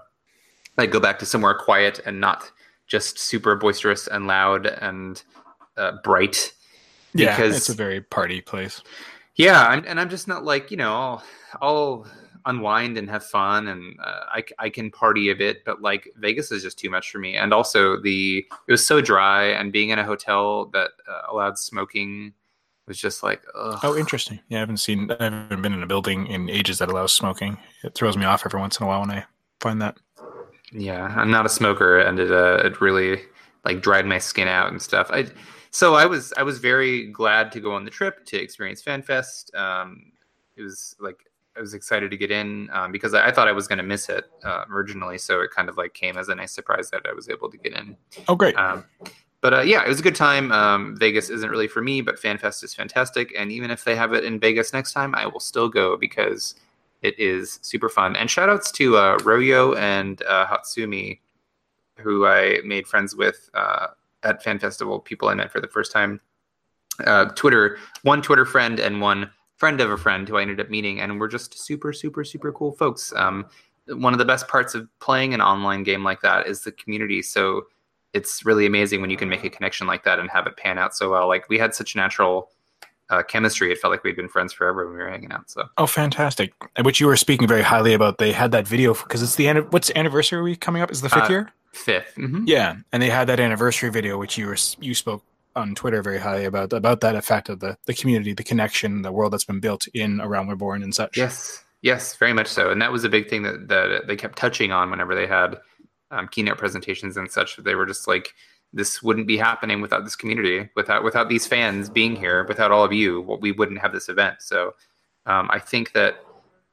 [0.76, 2.50] like go back to somewhere quiet and not
[2.86, 5.22] just super boisterous and loud and
[5.76, 6.52] uh, bright.
[7.14, 8.82] Yeah, because- it's a very party place.
[9.36, 11.22] Yeah, I'm, and I'm just not like you know I'll,
[11.62, 12.06] I'll
[12.48, 16.50] unwind and have fun and uh, I, I can party a bit, but like Vegas
[16.50, 17.36] is just too much for me.
[17.36, 21.58] And also the it was so dry and being in a hotel that uh, allowed
[21.58, 22.32] smoking
[22.86, 23.78] was just like ugh.
[23.82, 24.40] Oh, interesting.
[24.48, 27.58] Yeah, I haven't seen, I haven't been in a building in ages that allows smoking.
[27.84, 29.24] It throws me off every once in a while when I
[29.60, 29.98] find that.
[30.72, 33.22] Yeah, I'm not a smoker, and it uh, it really
[33.64, 35.10] like dried my skin out and stuff.
[35.10, 35.26] I
[35.70, 39.54] so I was I was very glad to go on the trip to experience FanFest.
[39.54, 40.12] Um,
[40.56, 41.27] it was like
[41.58, 43.84] I was excited to get in um, because I, I thought I was going to
[43.84, 47.02] miss it uh, originally, so it kind of like came as a nice surprise that
[47.08, 47.96] I was able to get in.
[48.28, 48.56] Oh, great.
[48.56, 48.84] Um,
[49.40, 50.52] but uh, yeah, it was a good time.
[50.52, 53.32] Um, Vegas isn't really for me, but FanFest is fantastic.
[53.36, 56.54] And even if they have it in Vegas next time, I will still go because
[57.02, 58.16] it is super fun.
[58.16, 61.18] And shout outs to uh, Royo and uh, Hatsumi,
[61.98, 63.88] who I made friends with uh,
[64.22, 66.20] at Fan Festival, people I met for the first time.
[67.04, 70.70] Uh, Twitter, one Twitter friend and one friend of a friend who I ended up
[70.70, 71.00] meeting.
[71.00, 73.12] And we're just super, super, super cool folks.
[73.14, 73.46] Um,
[73.88, 77.22] one of the best parts of playing an online game like that is the community.
[77.22, 77.66] So
[78.14, 80.78] it's really amazing when you can make a connection like that and have it pan
[80.78, 81.28] out so well.
[81.28, 82.50] Like we had such natural
[83.10, 85.50] uh, chemistry; it felt like we'd been friends forever when we were hanging out.
[85.50, 86.52] So Oh, fantastic!
[86.82, 88.18] Which you were speaking very highly about.
[88.18, 89.72] They had that video because it's the end.
[89.72, 90.90] What's anniversary coming up?
[90.90, 91.52] Is the fifth Uh, year?
[91.72, 92.42] 5th Mhm.
[92.46, 95.22] Yeah, and they had that anniversary video, which you were you spoke
[95.58, 99.12] on Twitter very highly about about that effect of the the community, the connection, the
[99.12, 101.16] world that's been built in around Reborn and such.
[101.16, 102.70] Yes, yes, very much so.
[102.70, 105.58] And that was a big thing that that they kept touching on whenever they had
[106.10, 107.56] um, keynote presentations and such.
[107.56, 108.34] They were just like,
[108.72, 112.84] "This wouldn't be happening without this community, without without these fans being here, without all
[112.84, 113.20] of you.
[113.20, 114.74] Well, we wouldn't have this event." So
[115.26, 116.24] um, I think that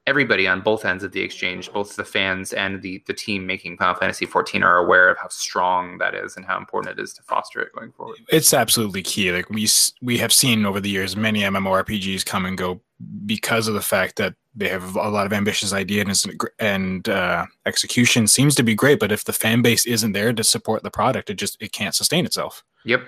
[0.07, 3.77] everybody on both ends of the exchange, both the fans and the the team making
[3.77, 7.13] Final Fantasy 14, are aware of how strong that is and how important it is
[7.13, 8.17] to foster it going forward.
[8.29, 9.31] it's absolutely key.
[9.31, 9.67] Like we
[10.01, 12.81] we have seen over the years many MMORPGs come and go
[13.25, 17.45] because of the fact that they have a lot of ambitious ideas and, and uh,
[17.65, 18.99] execution seems to be great.
[18.99, 21.95] But if the fan base isn't there to support the product, it just it can't
[21.95, 22.63] sustain itself.
[22.85, 23.01] Yep.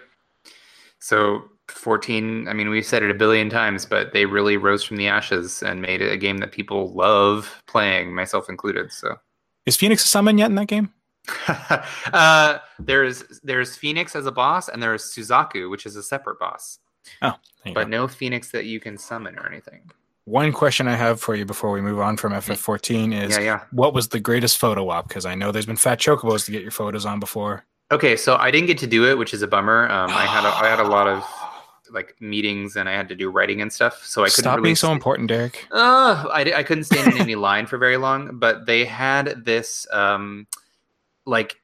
[1.00, 4.98] So 14, I mean, we've said it a billion times, but they really rose from
[4.98, 8.92] the ashes and made it a game that people love playing, myself included.
[8.92, 9.16] So
[9.66, 10.94] Is Phoenix a summon yet in that game?
[12.14, 16.80] uh, there's there's Phoenix as a boss, and there's Suzaku, which is a separate boss,
[17.22, 17.32] you
[17.74, 17.88] but go.
[17.88, 19.92] no Phoenix that you can summon or anything.
[20.24, 23.62] One question I have for you before we move on from FF14 is Yeah, yeah.
[23.72, 25.08] what was the greatest photo op?
[25.08, 27.64] Because I know there's been fat chocobos to get your photos on before.
[27.92, 29.90] Okay, so I didn't get to do it, which is a bummer.
[29.90, 31.24] Um, I had a, I had a lot of
[31.92, 34.68] like meetings, and I had to do writing and stuff, so I couldn't Stop really
[34.68, 35.68] being so important, Derek.
[35.72, 39.88] Uh, I, I couldn't stand in any line for very long, but they had this
[39.92, 40.48] um,
[41.26, 41.62] like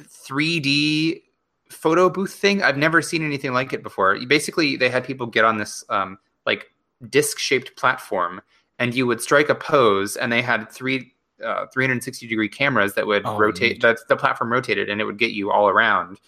[0.00, 1.22] 3D
[1.70, 2.62] photo booth thing.
[2.62, 4.18] I've never seen anything like it before.
[4.26, 6.66] Basically, they had people get on this um, like
[7.08, 8.40] disc shaped platform,
[8.78, 13.06] and you would strike a pose, and they had three uh, 360 degree cameras that
[13.06, 13.80] would Oh, rotate.
[13.80, 16.18] That the platform rotated, and it would get you all around.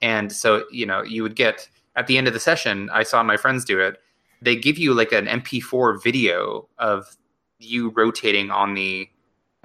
[0.00, 2.88] And so, you know, you would get at the end of the session.
[2.90, 4.00] I saw my friends do it
[4.40, 7.16] they give you like an MP4 video of
[7.58, 9.08] you rotating on the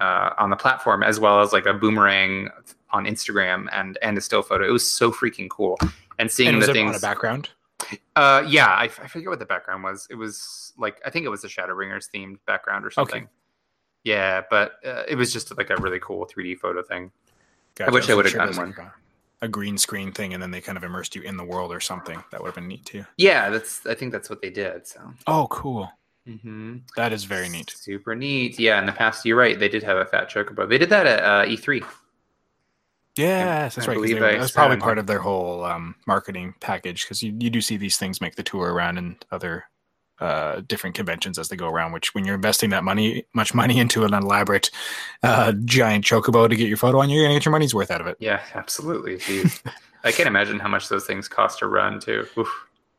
[0.00, 2.50] uh, on the platform as well as like a boomerang
[2.90, 4.66] on Instagram and and a still photo.
[4.66, 5.78] It was so freaking cool.
[6.18, 7.50] And seeing And was the it on things a background?
[8.16, 10.06] Uh, yeah, I, I forget what the background was.
[10.10, 13.24] It was like I think it was the Shadowbringers themed background or something.
[13.24, 13.30] Okay.
[14.04, 17.10] Yeah, but uh, it was just like a really cool 3D photo thing.
[17.74, 17.90] Gotcha.
[17.90, 18.92] wish I would've sure gotten it was like
[19.44, 21.80] a, green screen thing, and then they kind of immersed you in the world or
[21.80, 22.22] something.
[22.30, 23.04] That would have been neat too.
[23.16, 24.86] Yeah, that's I think that's what they did.
[24.86, 25.90] So Oh, cool.
[26.28, 26.78] mm-hmm.
[26.96, 27.70] That is very neat.
[27.76, 28.58] super neat.
[28.58, 29.58] Yeah, in the past, you're right.
[29.58, 30.68] They did have a fat chocobo.
[30.68, 31.84] They did that at uh, E3.
[33.16, 34.02] Yes, that's I right.
[34.02, 37.48] they- I that was probably part of their whole um, marketing package because you, you
[37.48, 39.64] do see these things make the tour around and other
[40.24, 41.92] uh, different conventions as they go around.
[41.92, 44.70] Which, when you're investing that money, much money into an elaborate
[45.22, 48.00] uh, giant chocobo to get your photo on, you're gonna get your money's worth out
[48.00, 48.16] of it.
[48.20, 49.20] Yeah, absolutely.
[50.04, 52.26] I can't imagine how much those things cost to run too.
[52.38, 52.48] Oof.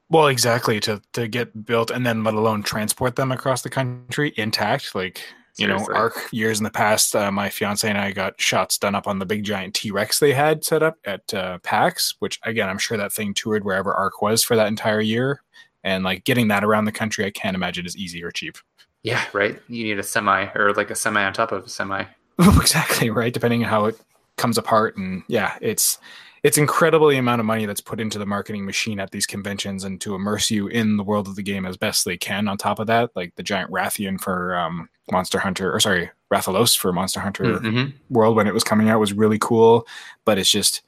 [0.09, 4.33] Well, exactly to to get built and then let alone transport them across the country
[4.37, 4.93] intact.
[4.93, 5.21] Like
[5.57, 8.93] you know, Arc years in the past, uh, my fiance and I got shots done
[8.93, 12.15] up on the big giant T Rex they had set up at uh, PAX.
[12.19, 15.41] Which again, I'm sure that thing toured wherever Arc was for that entire year.
[15.85, 18.57] And like getting that around the country, I can't imagine is easy or cheap.
[19.03, 19.61] Yeah, right.
[19.69, 22.03] You need a semi or like a semi on top of a semi.
[22.39, 23.31] exactly right.
[23.31, 23.97] Depending on how it
[24.35, 25.99] comes apart, and yeah, it's
[26.43, 29.83] it's incredible the amount of money that's put into the marketing machine at these conventions
[29.83, 32.47] and to immerse you in the world of the game as best they can.
[32.47, 36.75] On top of that, like the giant Rathian for um, Monster Hunter, or sorry, Rathalos
[36.75, 37.93] for Monster Hunter Mhm.
[38.09, 39.87] World when it was coming out was really cool,
[40.25, 40.81] but it's just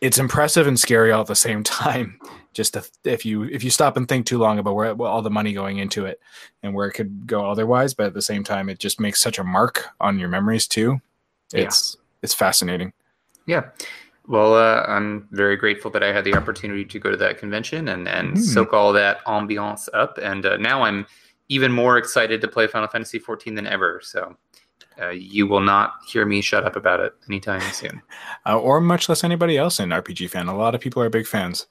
[0.00, 2.18] it's impressive and scary all at the same time.
[2.54, 5.22] Just to, if you if you stop and think too long about where well, all
[5.22, 6.20] the money going into it
[6.62, 9.38] and where it could go otherwise, but at the same time, it just makes such
[9.38, 11.00] a mark on your memories too.
[11.52, 11.62] Yeah.
[11.62, 12.92] It's it's fascinating.
[13.46, 13.66] Yeah.
[14.26, 17.88] Well, uh, I'm very grateful that I had the opportunity to go to that convention
[17.88, 18.40] and, and Mhm.
[18.40, 20.18] soak all that ambiance up.
[20.20, 21.06] And uh, now I'm
[21.48, 24.00] even more excited to play Final Fantasy 14 than ever.
[24.02, 24.36] So
[25.00, 28.02] uh, you will not hear me shut up about it anytime soon.
[28.46, 30.48] Uh, or much less anybody else in RPG fan.
[30.48, 31.66] A lot of people are big fans.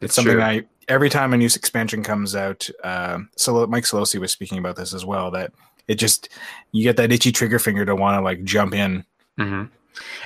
[0.00, 0.42] It's, It's something true.
[0.42, 2.68] I every time a new expansion comes out.
[2.82, 5.30] Uh, so Mike Solosi was speaking about this as well.
[5.30, 5.52] That
[5.86, 6.28] it just
[6.72, 9.04] you get that itchy trigger finger to want to like jump in.
[9.36, 9.64] hmm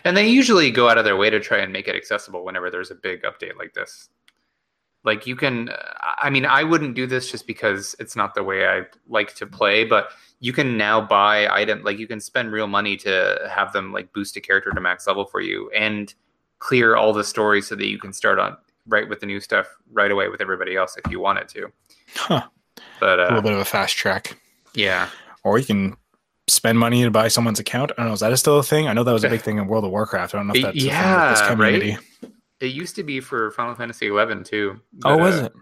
[0.04, 2.70] And they usually go out of their way to try and make it accessible whenever
[2.70, 4.08] there's a big update like this.
[5.04, 5.68] Like you can,
[6.20, 9.46] I mean, I wouldn't do this just because it's not the way I like to
[9.46, 13.72] play, but you can now buy item like you can spend real money to have
[13.72, 16.14] them like boost a character to max level for you and
[16.60, 19.66] clear all the stories so that you can start on right with the new stuff
[19.92, 21.72] right away with everybody else if you wanted to.
[22.14, 22.42] Huh.
[23.00, 24.36] But A little uh, bit of a fast track.
[24.74, 25.08] yeah,
[25.44, 25.96] Or you can
[26.48, 27.92] spend money to buy someone's account.
[27.92, 28.12] I don't know.
[28.14, 28.88] Is that still a thing?
[28.88, 30.34] I know that was a big thing in World of Warcraft.
[30.34, 31.98] I don't know if that's a thing with this Yeah, community.
[32.60, 34.80] it used to be for Final Fantasy 11 too.
[35.04, 35.52] Oh, was uh, it?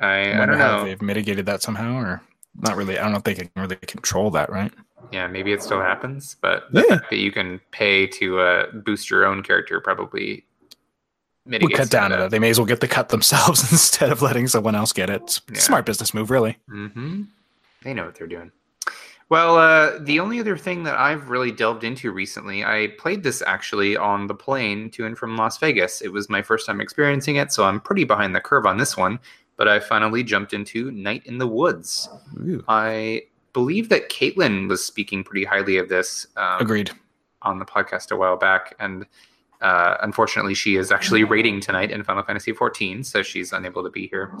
[0.00, 0.84] I, I wonder don't know.
[0.84, 2.22] they've mitigated that somehow, or
[2.54, 2.98] not really.
[2.98, 4.72] I don't know if they can really control that, right?
[5.12, 7.00] Yeah, maybe it still happens, but Yeah.
[7.10, 10.44] that you can pay to uh, boost your own character probably
[11.50, 12.30] We mitigates cut down to it.
[12.30, 15.40] They may as well get the cut themselves instead of letting someone else get it.
[15.52, 15.58] Yeah.
[15.58, 16.56] Smart business move, really.
[16.70, 17.22] Mm-hmm.
[17.82, 18.52] They know what they're doing.
[19.30, 23.42] Well, uh, the only other thing that I've really delved into recently, I played this
[23.46, 26.00] actually on the plane to and from Las Vegas.
[26.02, 28.96] It was my first time experiencing it, so I'm pretty behind the curve on this
[28.96, 29.20] one.
[29.56, 32.08] But I finally jumped into Night in the Woods.
[32.66, 36.26] I believe that Caitlin was speaking pretty highly of this.
[36.36, 36.90] Um, Agreed.
[37.42, 39.06] on the podcast a while back, and
[39.60, 43.90] uh, unfortunately, she is actually raiding tonight in Final Fantasy XIV, so she's unable to
[43.90, 44.32] be here.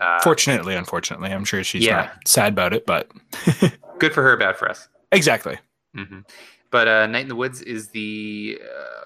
[0.00, 1.96] Uh, Fortunately, unfortunately, I'm sure she's yeah.
[1.96, 3.10] not sad about it, but
[3.98, 4.88] good for her, bad for us.
[5.12, 5.58] exactly.
[5.94, 6.20] hmm
[6.70, 9.04] But uh, Night in the Woods is the uh,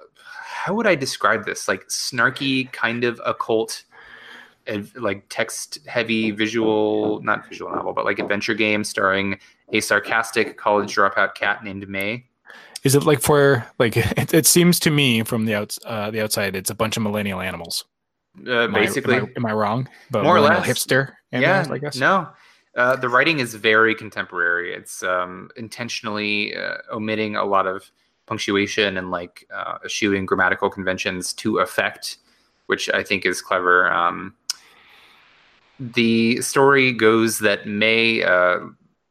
[0.64, 1.66] how would I describe this?
[1.68, 3.85] Like snarky, kind of occult,
[4.66, 9.38] and like text-heavy visual, not visual novel, but like adventure game starring
[9.72, 12.27] a sarcastic college dropout cat named Mae.
[12.85, 16.20] Is it like for like it, it seems to me from the outs uh, the
[16.22, 17.85] outside, it's a bunch of millennial animals.
[18.46, 19.88] Uh, Am I- basically, am I, am I wrong?
[20.10, 20.66] But More or less.
[20.66, 21.12] hipster.
[21.33, 21.96] yeah, I guess.
[21.96, 22.28] no.
[22.74, 24.72] Uh, the writing is very contemporary.
[24.74, 27.90] It's um, intentionally uh, omitting a lot of
[28.24, 32.16] punctuation and like uh, eschewing grammatical conventions to effect,
[32.68, 33.92] which I think is clever.
[33.92, 34.35] Um,
[35.78, 38.60] the story goes that Mae uh,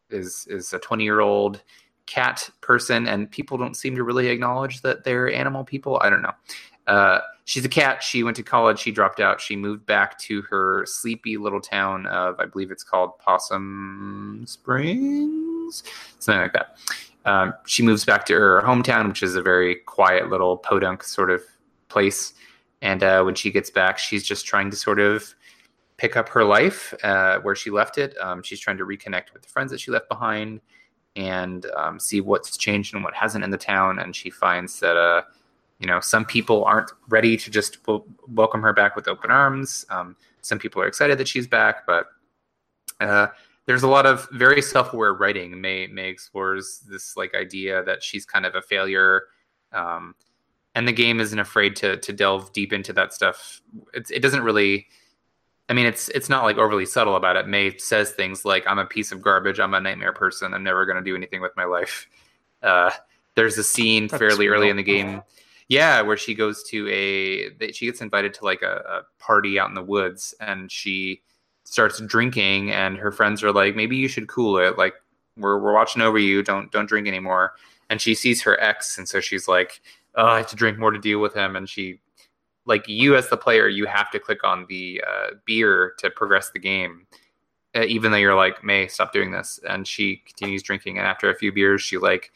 [0.09, 1.61] is is a twenty year old
[2.06, 5.99] cat person, and people don't seem to really acknowledge that they're animal people.
[6.02, 6.34] I don't know.
[6.88, 8.04] Uh, she's a cat.
[8.04, 8.80] She went to college.
[8.80, 9.39] She dropped out.
[9.39, 15.84] She moved back to her sleepy little town of, I believe it's called Possum Springs,
[16.20, 16.78] something like that.
[17.24, 21.30] Um, she moves back to her hometown, which is a very quiet little podunk sort
[21.30, 21.43] of
[21.88, 22.34] place.
[22.82, 25.36] And uh, when she gets back, she's just trying to sort of
[25.97, 28.18] pick up her life uh, where she left it.
[28.20, 30.62] Um, she's trying to reconnect with the friends that she left behind
[31.16, 33.99] and um, see what's changed and what hasn't in the town.
[33.99, 35.24] And she finds that, uh,
[35.80, 39.86] you know, some people aren't ready to just w- welcome her back with open arms.
[39.89, 42.07] Um, some people are excited that she's back, but
[42.99, 43.28] uh,
[43.66, 45.59] there's a lot of very self-aware writing.
[45.59, 49.24] Mae Mae explores this like idea that she's kind of a failure,
[49.72, 50.16] um,
[50.76, 53.62] and the game isn't afraid to to delve deep into that stuff.
[53.93, 54.88] It's, it doesn't really.
[55.72, 57.47] I mean, it's it's not like overly subtle about it.
[57.47, 59.57] Mae says things like, "I'm a piece of garbage.
[59.57, 60.53] I'm a nightmare person.
[60.53, 62.07] I'm never going to do anything with my life."
[62.63, 62.91] Uh,
[63.34, 65.24] there's a scene That's fairly early in the game,
[65.67, 69.67] yeah, where she goes to a she gets invited to like a, a party out
[69.67, 71.24] in the woods, and she
[71.63, 74.78] starts drinking, and her friends are like, "Maybe you should cool it.
[74.78, 74.93] Like,
[75.38, 76.43] we're we're watching over you.
[76.43, 77.53] Don't don't drink anymore."
[77.89, 79.82] And she sees her ex, and so she's like,
[80.13, 81.99] "Oh, I have to drink more to deal with him." And she
[82.66, 86.51] like you as the player, you have to click on the uh, beer to progress
[86.51, 87.07] the game,
[87.76, 89.59] uh, even though you're like, Mae, stop doing this.
[89.68, 92.32] And she continues drinking, and after a few beers, she like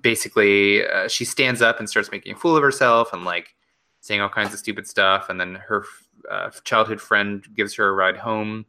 [0.00, 3.54] basically uh, she stands up and starts making a fool of herself and like
[4.00, 5.28] saying all kinds of stupid stuff.
[5.28, 5.84] And then her
[6.30, 8.66] uh, childhood friend gives her a ride home.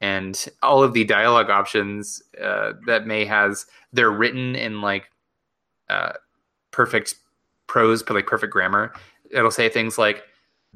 [0.00, 5.10] And all of the dialogue options uh, that Mae has, they're written in like
[5.88, 6.12] uh,
[6.70, 7.14] perfect
[7.66, 8.92] prose, but like perfect grammar.
[9.30, 10.24] It'll say things like,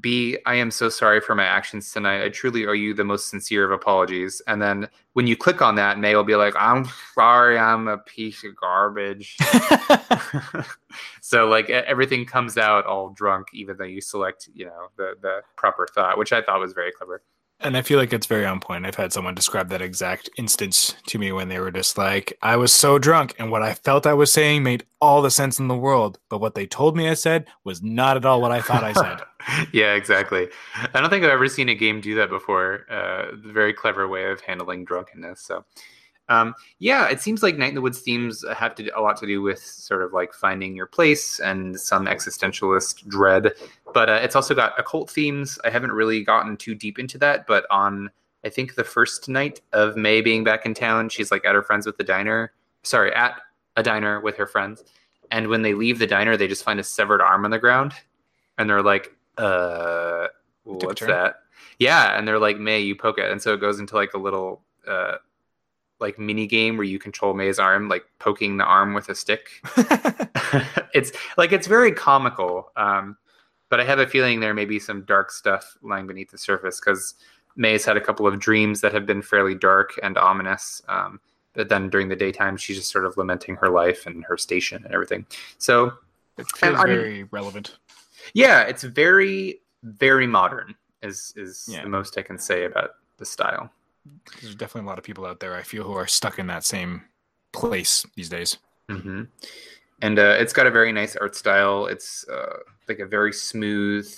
[0.00, 2.24] Bea, I am so sorry for my actions tonight.
[2.24, 4.40] I truly owe you the most sincere of apologies.
[4.46, 7.98] And then when you click on that, Mae will be like, I'm sorry, I'm a
[7.98, 9.36] piece of garbage.
[11.20, 15.40] so like everything comes out all drunk, even though you select, you know, the the
[15.56, 17.22] proper thought, which I thought was very clever.
[17.62, 18.86] And I feel like it's very on point.
[18.86, 22.56] I've had someone describe that exact instance to me when they were just like, I
[22.56, 25.68] was so drunk, and what I felt I was saying made all the sense in
[25.68, 26.18] the world.
[26.30, 28.92] But what they told me I said was not at all what I thought I
[28.94, 29.20] said.
[29.72, 30.48] yeah, exactly.
[30.94, 32.86] I don't think I've ever seen a game do that before.
[32.90, 35.42] Uh, very clever way of handling drunkenness.
[35.42, 35.64] So,
[36.30, 39.26] um, yeah, it seems like Night in the Woods themes have to a lot to
[39.26, 43.52] do with sort of like finding your place and some existentialist dread,
[43.92, 45.58] but uh, it's also got occult themes.
[45.64, 48.10] I haven't really gotten too deep into that, but on
[48.44, 51.64] I think the first night of Mae being back in town, she's like at her
[51.64, 52.52] friends with the diner.
[52.84, 53.40] Sorry, at
[53.76, 54.84] a diner with her friends,
[55.32, 57.92] and when they leave the diner, they just find a severed arm on the ground,
[58.56, 60.28] and they're like, "Uh,
[60.62, 61.40] what's that?"
[61.80, 64.18] Yeah, and they're like, "Mae, you poke it," and so it goes into like a
[64.18, 64.62] little.
[64.86, 65.16] Uh,
[66.00, 69.48] like mini game where you control Mae's arm, like poking the arm with a stick.
[70.94, 73.16] it's like it's very comical, um,
[73.68, 76.80] but I have a feeling there may be some dark stuff lying beneath the surface
[76.80, 77.14] because
[77.56, 80.82] Mae's had a couple of dreams that have been fairly dark and ominous.
[80.88, 81.20] Um,
[81.52, 84.82] but then during the daytime, she's just sort of lamenting her life and her station
[84.84, 85.26] and everything.
[85.58, 85.92] So
[86.38, 87.76] it feels I, very relevant.
[88.34, 90.74] Yeah, it's very very modern.
[91.02, 91.82] Is is yeah.
[91.82, 93.70] the most I can say about the style
[94.40, 96.64] there's definitely a lot of people out there I feel who are stuck in that
[96.64, 97.02] same
[97.52, 98.58] place these days.
[98.88, 99.24] Mm-hmm.
[100.02, 101.86] And uh, it's got a very nice art style.
[101.86, 104.10] It's uh, like a very smooth,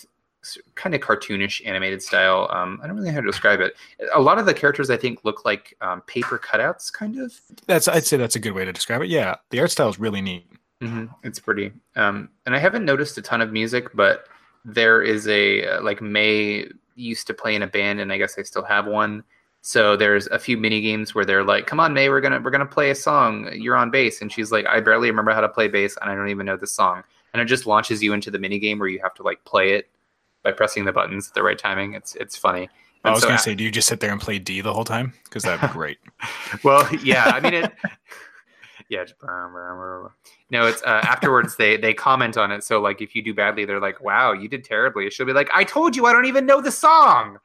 [0.74, 2.48] kind of cartoonish animated style.
[2.50, 3.74] Um, I don't really know how to describe it.
[4.14, 7.38] A lot of the characters I think look like um, paper cutouts, kind of.
[7.66, 9.08] That's I'd say that's a good way to describe it.
[9.08, 10.48] Yeah, the art style is really neat.
[10.80, 11.06] Mm-hmm.
[11.24, 11.72] It's pretty.
[11.96, 14.26] Um, and I haven't noticed a ton of music, but
[14.64, 18.38] there is a uh, like Mae used to play in a band, and I guess
[18.38, 19.24] I still have one
[19.64, 22.50] so there's a few mini games where they're like, "Come on, Mae, we're gonna we're
[22.50, 23.48] gonna play a song.
[23.54, 26.16] You're on bass," and she's like, "I barely remember how to play bass, and I
[26.16, 28.88] don't even know the song." And it just launches you into the mini game where
[28.88, 29.88] you have to like play it
[30.42, 31.94] by pressing the buttons at the right timing.
[31.94, 32.68] It's it's funny.
[33.04, 34.72] And I was so, gonna say, do you just sit there and play D the
[34.72, 35.12] whole time?
[35.24, 35.98] Because that'd be great.
[36.64, 37.72] well, yeah, I mean it.
[38.88, 42.64] yeah, no, it's uh, afterwards they they comment on it.
[42.64, 45.50] So like, if you do badly, they're like, "Wow, you did terribly." She'll be like,
[45.54, 47.38] "I told you, I don't even know the song."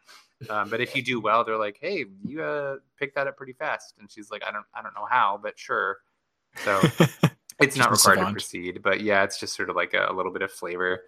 [0.49, 3.53] Um, but if you do well, they're like, "Hey, you uh, picked that up pretty
[3.53, 5.97] fast." And she's like, "I don't, I don't know how, but sure."
[6.63, 6.81] So
[7.59, 10.31] it's not required to proceed, but yeah, it's just sort of like a, a, little
[10.31, 11.03] bit of flavor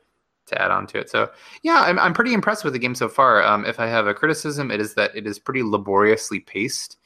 [0.47, 1.09] to add on to it.
[1.09, 1.29] So
[1.61, 3.43] yeah, I'm, I'm pretty impressed with the game so far.
[3.43, 6.97] Um, if I have a criticism, it is that it is pretty laboriously paced.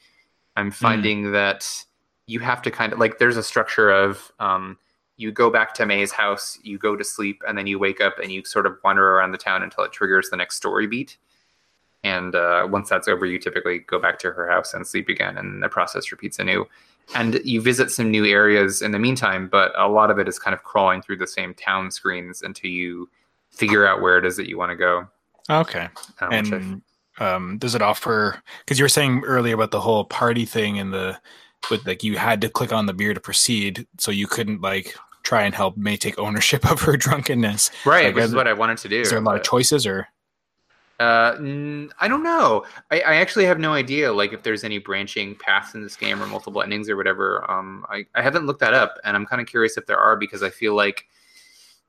[0.56, 0.72] I'm hmm.
[0.72, 1.32] finding mm.
[1.32, 1.84] that
[2.26, 4.78] you have to kind of like there's a structure of um,
[5.16, 8.18] you go back to Mae's house, you go to sleep, and then you wake up
[8.18, 11.18] and you sort of wander around the town until it triggers the next story beat
[12.04, 15.36] and uh, once that's over you typically go back to her house and sleep again
[15.36, 16.66] and the process repeats anew.
[17.14, 20.38] And you visit some new areas in the meantime but a lot of it is
[20.38, 23.10] kind of crawling through the same town screens until you
[23.50, 25.08] figure out where it is that you want to go.
[25.50, 25.88] Okay.
[26.20, 26.82] Um, and
[27.18, 30.92] um, does it offer because you were saying earlier about the whole party thing and
[30.92, 31.18] the
[31.70, 34.96] with like you had to click on the beer to proceed so you couldn't like
[35.22, 37.70] try and help may take ownership of her drunkenness.
[37.84, 39.86] Right like, which is what i wanted to do is there a lot of choices
[39.86, 40.08] or
[41.00, 41.34] uh,
[41.98, 42.64] I don't know.
[42.90, 46.22] I, I actually have no idea, like if there's any branching paths in this game
[46.22, 47.50] or multiple endings or whatever.
[47.50, 50.16] Um, I, I haven't looked that up, and I'm kind of curious if there are
[50.16, 51.06] because I feel like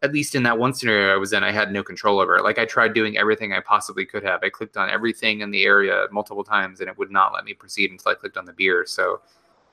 [0.02, 2.44] at least in that one scenario I was in, I had no control over it.
[2.44, 4.44] Like I tried doing everything I possibly could have.
[4.44, 7.54] I clicked on everything in the area multiple times, and it would not let me
[7.54, 8.86] proceed until I clicked on the beer.
[8.88, 9.22] So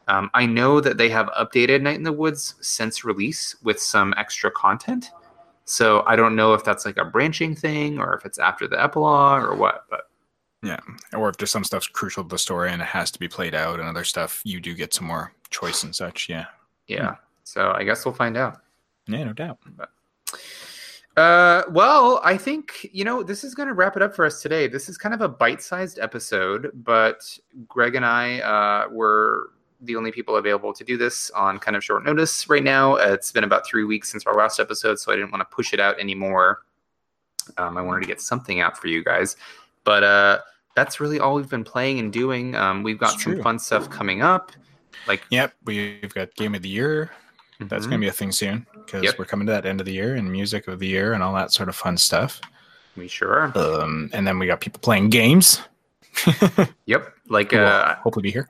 [0.08, 4.14] um, I know that they have updated Night in the Woods since release with some
[4.16, 5.10] extra content.
[5.64, 8.82] So I don't know if that's like a branching thing or if it's after the
[8.82, 9.84] epilogue or what.
[9.88, 10.08] But
[10.62, 10.80] Yeah,
[11.12, 13.54] or if there's some stuff's crucial to the story and it has to be played
[13.54, 16.28] out, and other stuff you do get some more choice and such.
[16.28, 16.46] Yeah,
[16.86, 18.60] yeah, so I guess we'll find out.
[19.06, 19.58] yeah, no doubt.
[21.16, 24.40] Uh, well, I think you know this is going to wrap it up for us
[24.40, 24.66] today.
[24.68, 27.38] This is kind of a bite-sized episode, but
[27.68, 29.50] Greg and I uh, were
[29.82, 32.94] the only people available to do this on kind of short notice right now.
[32.96, 35.54] Uh, it's been about three weeks since our last episode, so I didn't want to
[35.54, 36.62] push it out anymore.
[37.58, 39.36] Um, I wanted to get something out for you guys,
[39.84, 40.38] but uh,
[40.76, 42.54] that's really all we've been playing and doing.
[42.54, 43.42] Um, we've got It's some true.
[43.42, 44.52] fun stuff coming up,
[45.08, 47.10] like Yep, we've got game of the year.
[47.60, 47.90] That's Mhm.
[47.90, 49.18] going to be a thing soon because Yep.
[49.18, 51.34] we're coming to that end of the year and music of the year and all
[51.34, 52.40] that sort of fun stuff.
[52.96, 53.58] we sure are.
[53.58, 55.60] Um, and then we got people playing games.
[56.86, 58.48] Yep, like uh, hopefully be here.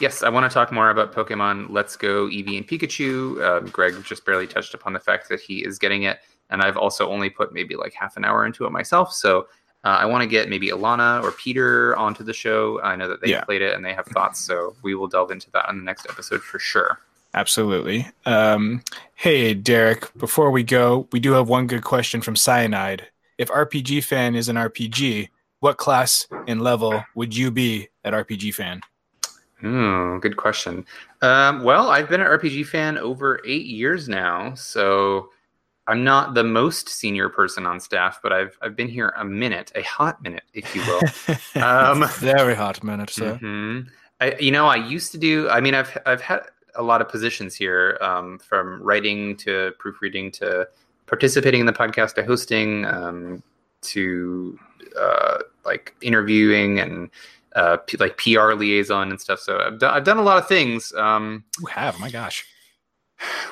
[0.00, 3.42] Yes, I want to talk more about Pokemon Let's Go Eevee and Pikachu.
[3.44, 6.18] Um, Greg just barely touched upon the fact that he is getting it,
[6.50, 9.12] and I've also only put maybe like half an hour into it myself.
[9.12, 9.46] So
[9.84, 12.80] uh, I want to get maybe Alana or Peter onto the show.
[12.82, 13.44] I know that they Yeah.
[13.44, 16.06] played it and they have thoughts, so we will delve into that on the next
[16.08, 16.98] episode for sure.
[17.32, 18.06] Absolutely.
[18.26, 18.82] Um,
[19.16, 23.08] hey, Derek, before we go, we do have one good question from Cyanide.
[23.38, 25.28] If RPG fan is an RPG,
[25.60, 28.80] what class and level would you be at RPG fan?
[29.60, 30.84] Hmm, good question.
[31.22, 35.30] Um, well, I've been an RPG fan over eight years now, so
[35.86, 39.72] I'm not the most senior person on staff, but I've I've been here a minute,
[39.74, 41.02] a hot minute, if you will.
[41.62, 43.38] Um, Very hot minute, sir.
[43.40, 43.88] Mhm.
[44.20, 45.48] I, you know, I used to do.
[45.48, 46.40] I mean, I've I've had
[46.74, 50.66] a lot of positions here, um, from writing to proofreading to
[51.06, 53.42] participating in the podcast to hosting um,
[53.82, 54.58] to
[54.98, 57.10] uh, like interviewing and
[57.54, 59.40] uh, p- like PR liaison and stuff.
[59.40, 60.92] So I've done I've done a lot of things.
[60.94, 62.44] Um, You have, my gosh.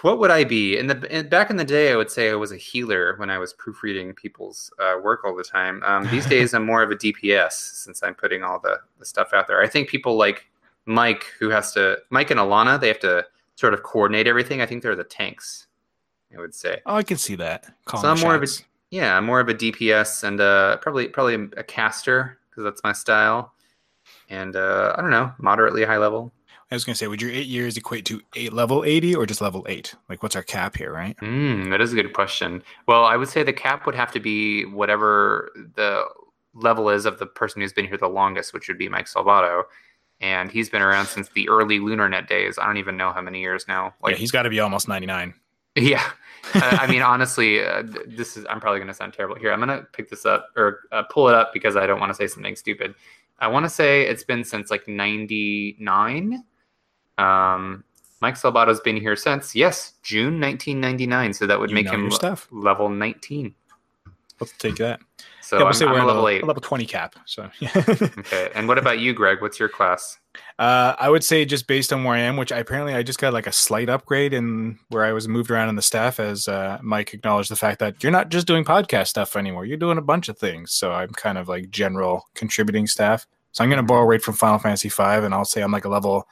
[0.03, 1.93] what would I be in the in, back in the day?
[1.93, 5.35] I would say I was a healer when I was proofreading people's uh, work all
[5.37, 5.83] the time.
[5.85, 9.33] Um, these days, I'm more of a DPS since I'm putting all the, the stuff
[9.33, 9.63] out there.
[9.63, 10.47] I think people like
[10.85, 13.25] Mike, who has to Mike and Alana, they have to
[13.55, 14.61] sort of coordinate everything.
[14.61, 15.69] I think they're the tanks.
[16.37, 16.81] I would say.
[16.87, 17.67] Oh, I can see that.
[17.85, 18.47] Calling So I'm more of a-
[18.91, 22.93] Yeah, I'm more of a DPS and uh, probably probably a caster because that's my
[22.93, 23.52] style.
[24.33, 26.33] And uh, I don't know, moderately high level.
[26.71, 29.27] I was going to say, would your eight years equate to eight level 80 or
[29.27, 29.95] just level eight?
[30.09, 31.15] Like, what's our cap here, right?
[31.19, 32.63] Mm, that is a good question.
[32.89, 36.05] Well, I would say the cap would have to be whatever the
[36.55, 39.65] level is of the person who's been here the longest, which would be Mike Salvato.
[40.23, 42.59] And he's been around since the early LunarNet days.
[42.59, 43.93] I don't even know how many years now.
[44.09, 45.35] yeah, he's got to be almost 99.
[45.75, 46.05] Yeah.
[46.55, 49.53] uh, I mean, honestly, uh, this is, I'm probably going to sound terrible here.
[49.53, 52.11] I'm going to pick this up or uh, pull it up because I don't want
[52.11, 52.95] to say something stupid.
[53.43, 56.45] I want to say it's been since like 99.
[57.19, 57.85] Um,
[58.21, 61.33] Mike Salvato's been here since, yes, June 1999.
[61.35, 62.49] So that would You make him stuff.
[62.53, 63.55] level 19.
[64.41, 65.01] Let's take that.
[65.41, 66.43] So yeah, we'll I'm, say we're a level a, 8.
[66.43, 67.15] a level 20 cap.
[67.27, 68.51] So, Okay.
[68.55, 69.41] And what about you, Greg?
[69.43, 70.19] What's your class?
[70.59, 73.19] Uh, I would say just based on where I am, which I apparently I just
[73.19, 76.49] got like a slight upgrade in where I was moved around in the staff, as
[76.49, 79.99] uh, Mike acknowledged the fact that you're not just doing podcast stuff anymore; you're doing
[79.99, 80.73] a bunch of things.
[80.73, 83.27] So I'm kind of like general contributing staff.
[83.53, 85.85] So I'm going to borrow right from Final Fantasy V, and I'll say I'm like
[85.85, 86.27] a level,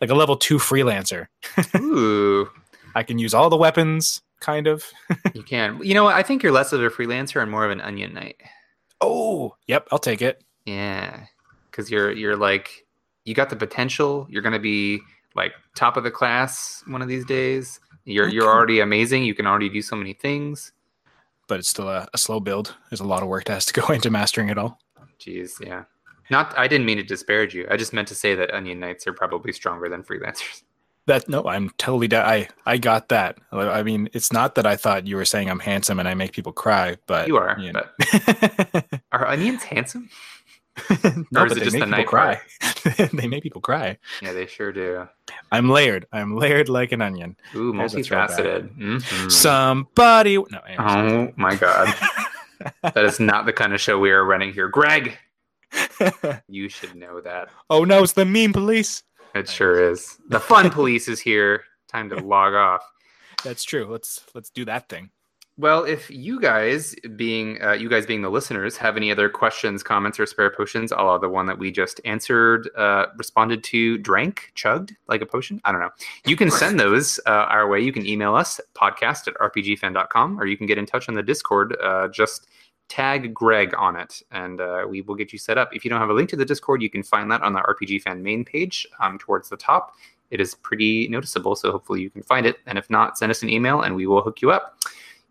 [0.00, 1.26] like a level two freelancer.
[1.76, 2.48] Ooh,
[2.94, 4.84] I can use all the weapons, kind of.
[5.34, 5.80] you can.
[5.82, 6.14] You know what?
[6.14, 8.36] I think you're less of a freelancer and more of an onion knight.
[9.00, 10.42] Oh, yep, I'll take it.
[10.66, 11.24] Yeah,
[11.70, 12.86] because you're you're like
[13.24, 14.26] you got the potential.
[14.30, 15.00] You're gonna be
[15.34, 17.80] like top of the class one of these days.
[18.04, 19.24] You're you're already amazing.
[19.24, 20.72] You can already do so many things.
[21.46, 22.74] But it's still a, a slow build.
[22.90, 24.78] There's a lot of work that has to go into mastering it all.
[25.18, 25.84] Jeez, yeah.
[26.30, 27.66] Not I didn't mean to disparage you.
[27.70, 30.62] I just meant to say that onion knights are probably stronger than freelancers.
[31.06, 32.08] That no, I'm totally.
[32.08, 33.36] Da- I I got that.
[33.52, 36.32] I mean, it's not that I thought you were saying I'm handsome and I make
[36.32, 37.82] people cry, but You are, You know.
[37.98, 40.08] but are onions handsome?
[41.30, 42.40] no, Or is but it they just make the people cry.
[43.12, 43.98] they make people cry.
[44.22, 45.06] Yeah, they sure do.
[45.52, 46.06] I'm layered.
[46.10, 47.36] I'm layered like an onion.
[47.54, 48.30] Ooh, There's a throwback.
[48.30, 48.76] multifaceted.
[48.76, 49.30] Mhm.
[49.30, 50.36] Somebody.
[50.38, 50.60] No.
[50.78, 51.94] Oh my god.
[52.82, 54.68] that is not the kind of show we are running here.
[54.68, 55.18] Greg,
[56.48, 57.48] you should know that.
[57.70, 59.02] oh no, it's the meme police.
[59.34, 60.18] It sure is.
[60.28, 61.64] The fun police is here.
[61.88, 62.82] Time to log off.
[63.42, 63.86] That's true.
[63.90, 65.10] Let's let's do that thing.
[65.56, 69.84] Well, if you guys, being uh, you guys being the listeners, have any other questions,
[69.84, 73.96] comments, or spare potions, a la the one that we just answered, uh, responded to,
[73.98, 75.90] drank, chugged like a potion, I don't know.
[76.26, 77.80] You can send those uh, our way.
[77.80, 81.22] You can email us podcast at rpgfan.com, or you can get in touch on the
[81.22, 81.76] Discord.
[81.80, 82.48] Uh, just
[82.88, 85.74] tag Greg on it, and uh, we will get you set up.
[85.74, 87.60] If you don't have a link to the Discord, you can find that on the
[87.60, 89.96] RPG Fan main page um, towards the top.
[90.30, 92.56] It is pretty noticeable, so hopefully you can find it.
[92.66, 94.78] And if not, send us an email and we will hook you up.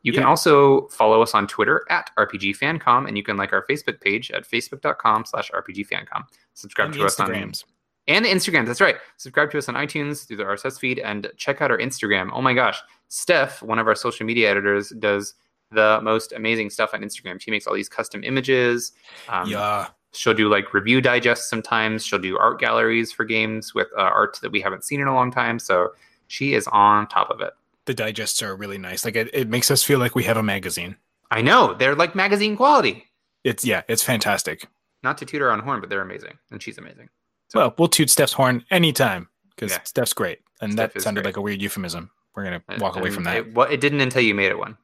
[0.03, 4.01] You can also follow us on Twitter at RPGFancom, and you can like our Facebook
[4.01, 6.23] page at facebook.com slash RPGFancom.
[6.53, 7.63] Subscribe And to us on Instagrams.
[8.09, 8.65] and Instagram.
[8.65, 8.97] That's right.
[9.15, 12.31] Subscribe to us on iTunes through the RSS feed and check out our Instagram.
[12.33, 12.81] Oh my gosh.
[13.07, 15.35] Steph, one of our social media editors, does
[15.73, 17.39] the most amazing stuff on Instagram.
[17.41, 18.91] She makes all these custom images.
[19.29, 19.87] Um, yeah.
[20.13, 22.05] She'll do like review digests sometimes.
[22.05, 25.13] She'll do art galleries for games with uh, art that we haven't seen in a
[25.13, 25.57] long time.
[25.59, 25.89] So
[26.27, 27.53] she is on top of it.
[27.85, 29.03] The digests are really nice.
[29.05, 30.95] Like it, it makes us feel like we have a magazine.
[31.31, 31.73] I know.
[31.73, 33.05] They're like magazine quality.
[33.43, 34.67] It's yeah, it's fantastic.
[35.01, 36.37] Not to toot her on horn, but they're amazing.
[36.51, 37.09] And she's amazing.
[37.49, 39.83] So- Well, we'll toot Steph's horn anytime because Yeah.
[39.83, 41.29] Steph's great, and Steph that sounded great.
[41.31, 42.09] like a weird euphemism.
[42.35, 43.37] We're gonna walk away from that.
[43.37, 44.77] It, well, it didn't until you made it one.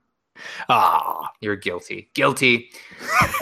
[0.69, 2.09] Ah, You're guilty.
[2.13, 2.71] Guilty.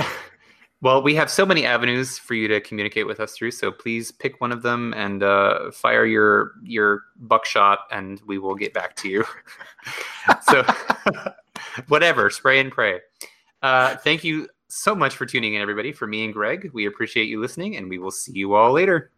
[0.81, 4.11] well, we have so many avenues for you to communicate with us through, so please
[4.11, 8.95] pick one of them and uh, fire your your buckshot, and we will get back
[8.97, 9.25] to you.
[10.49, 10.63] so,
[11.87, 12.99] whatever, spray and pray.
[13.61, 15.91] Uh, thank you so much for tuning in, everybody.
[15.91, 19.11] For me and Greg, we appreciate you listening, and we will see you all later.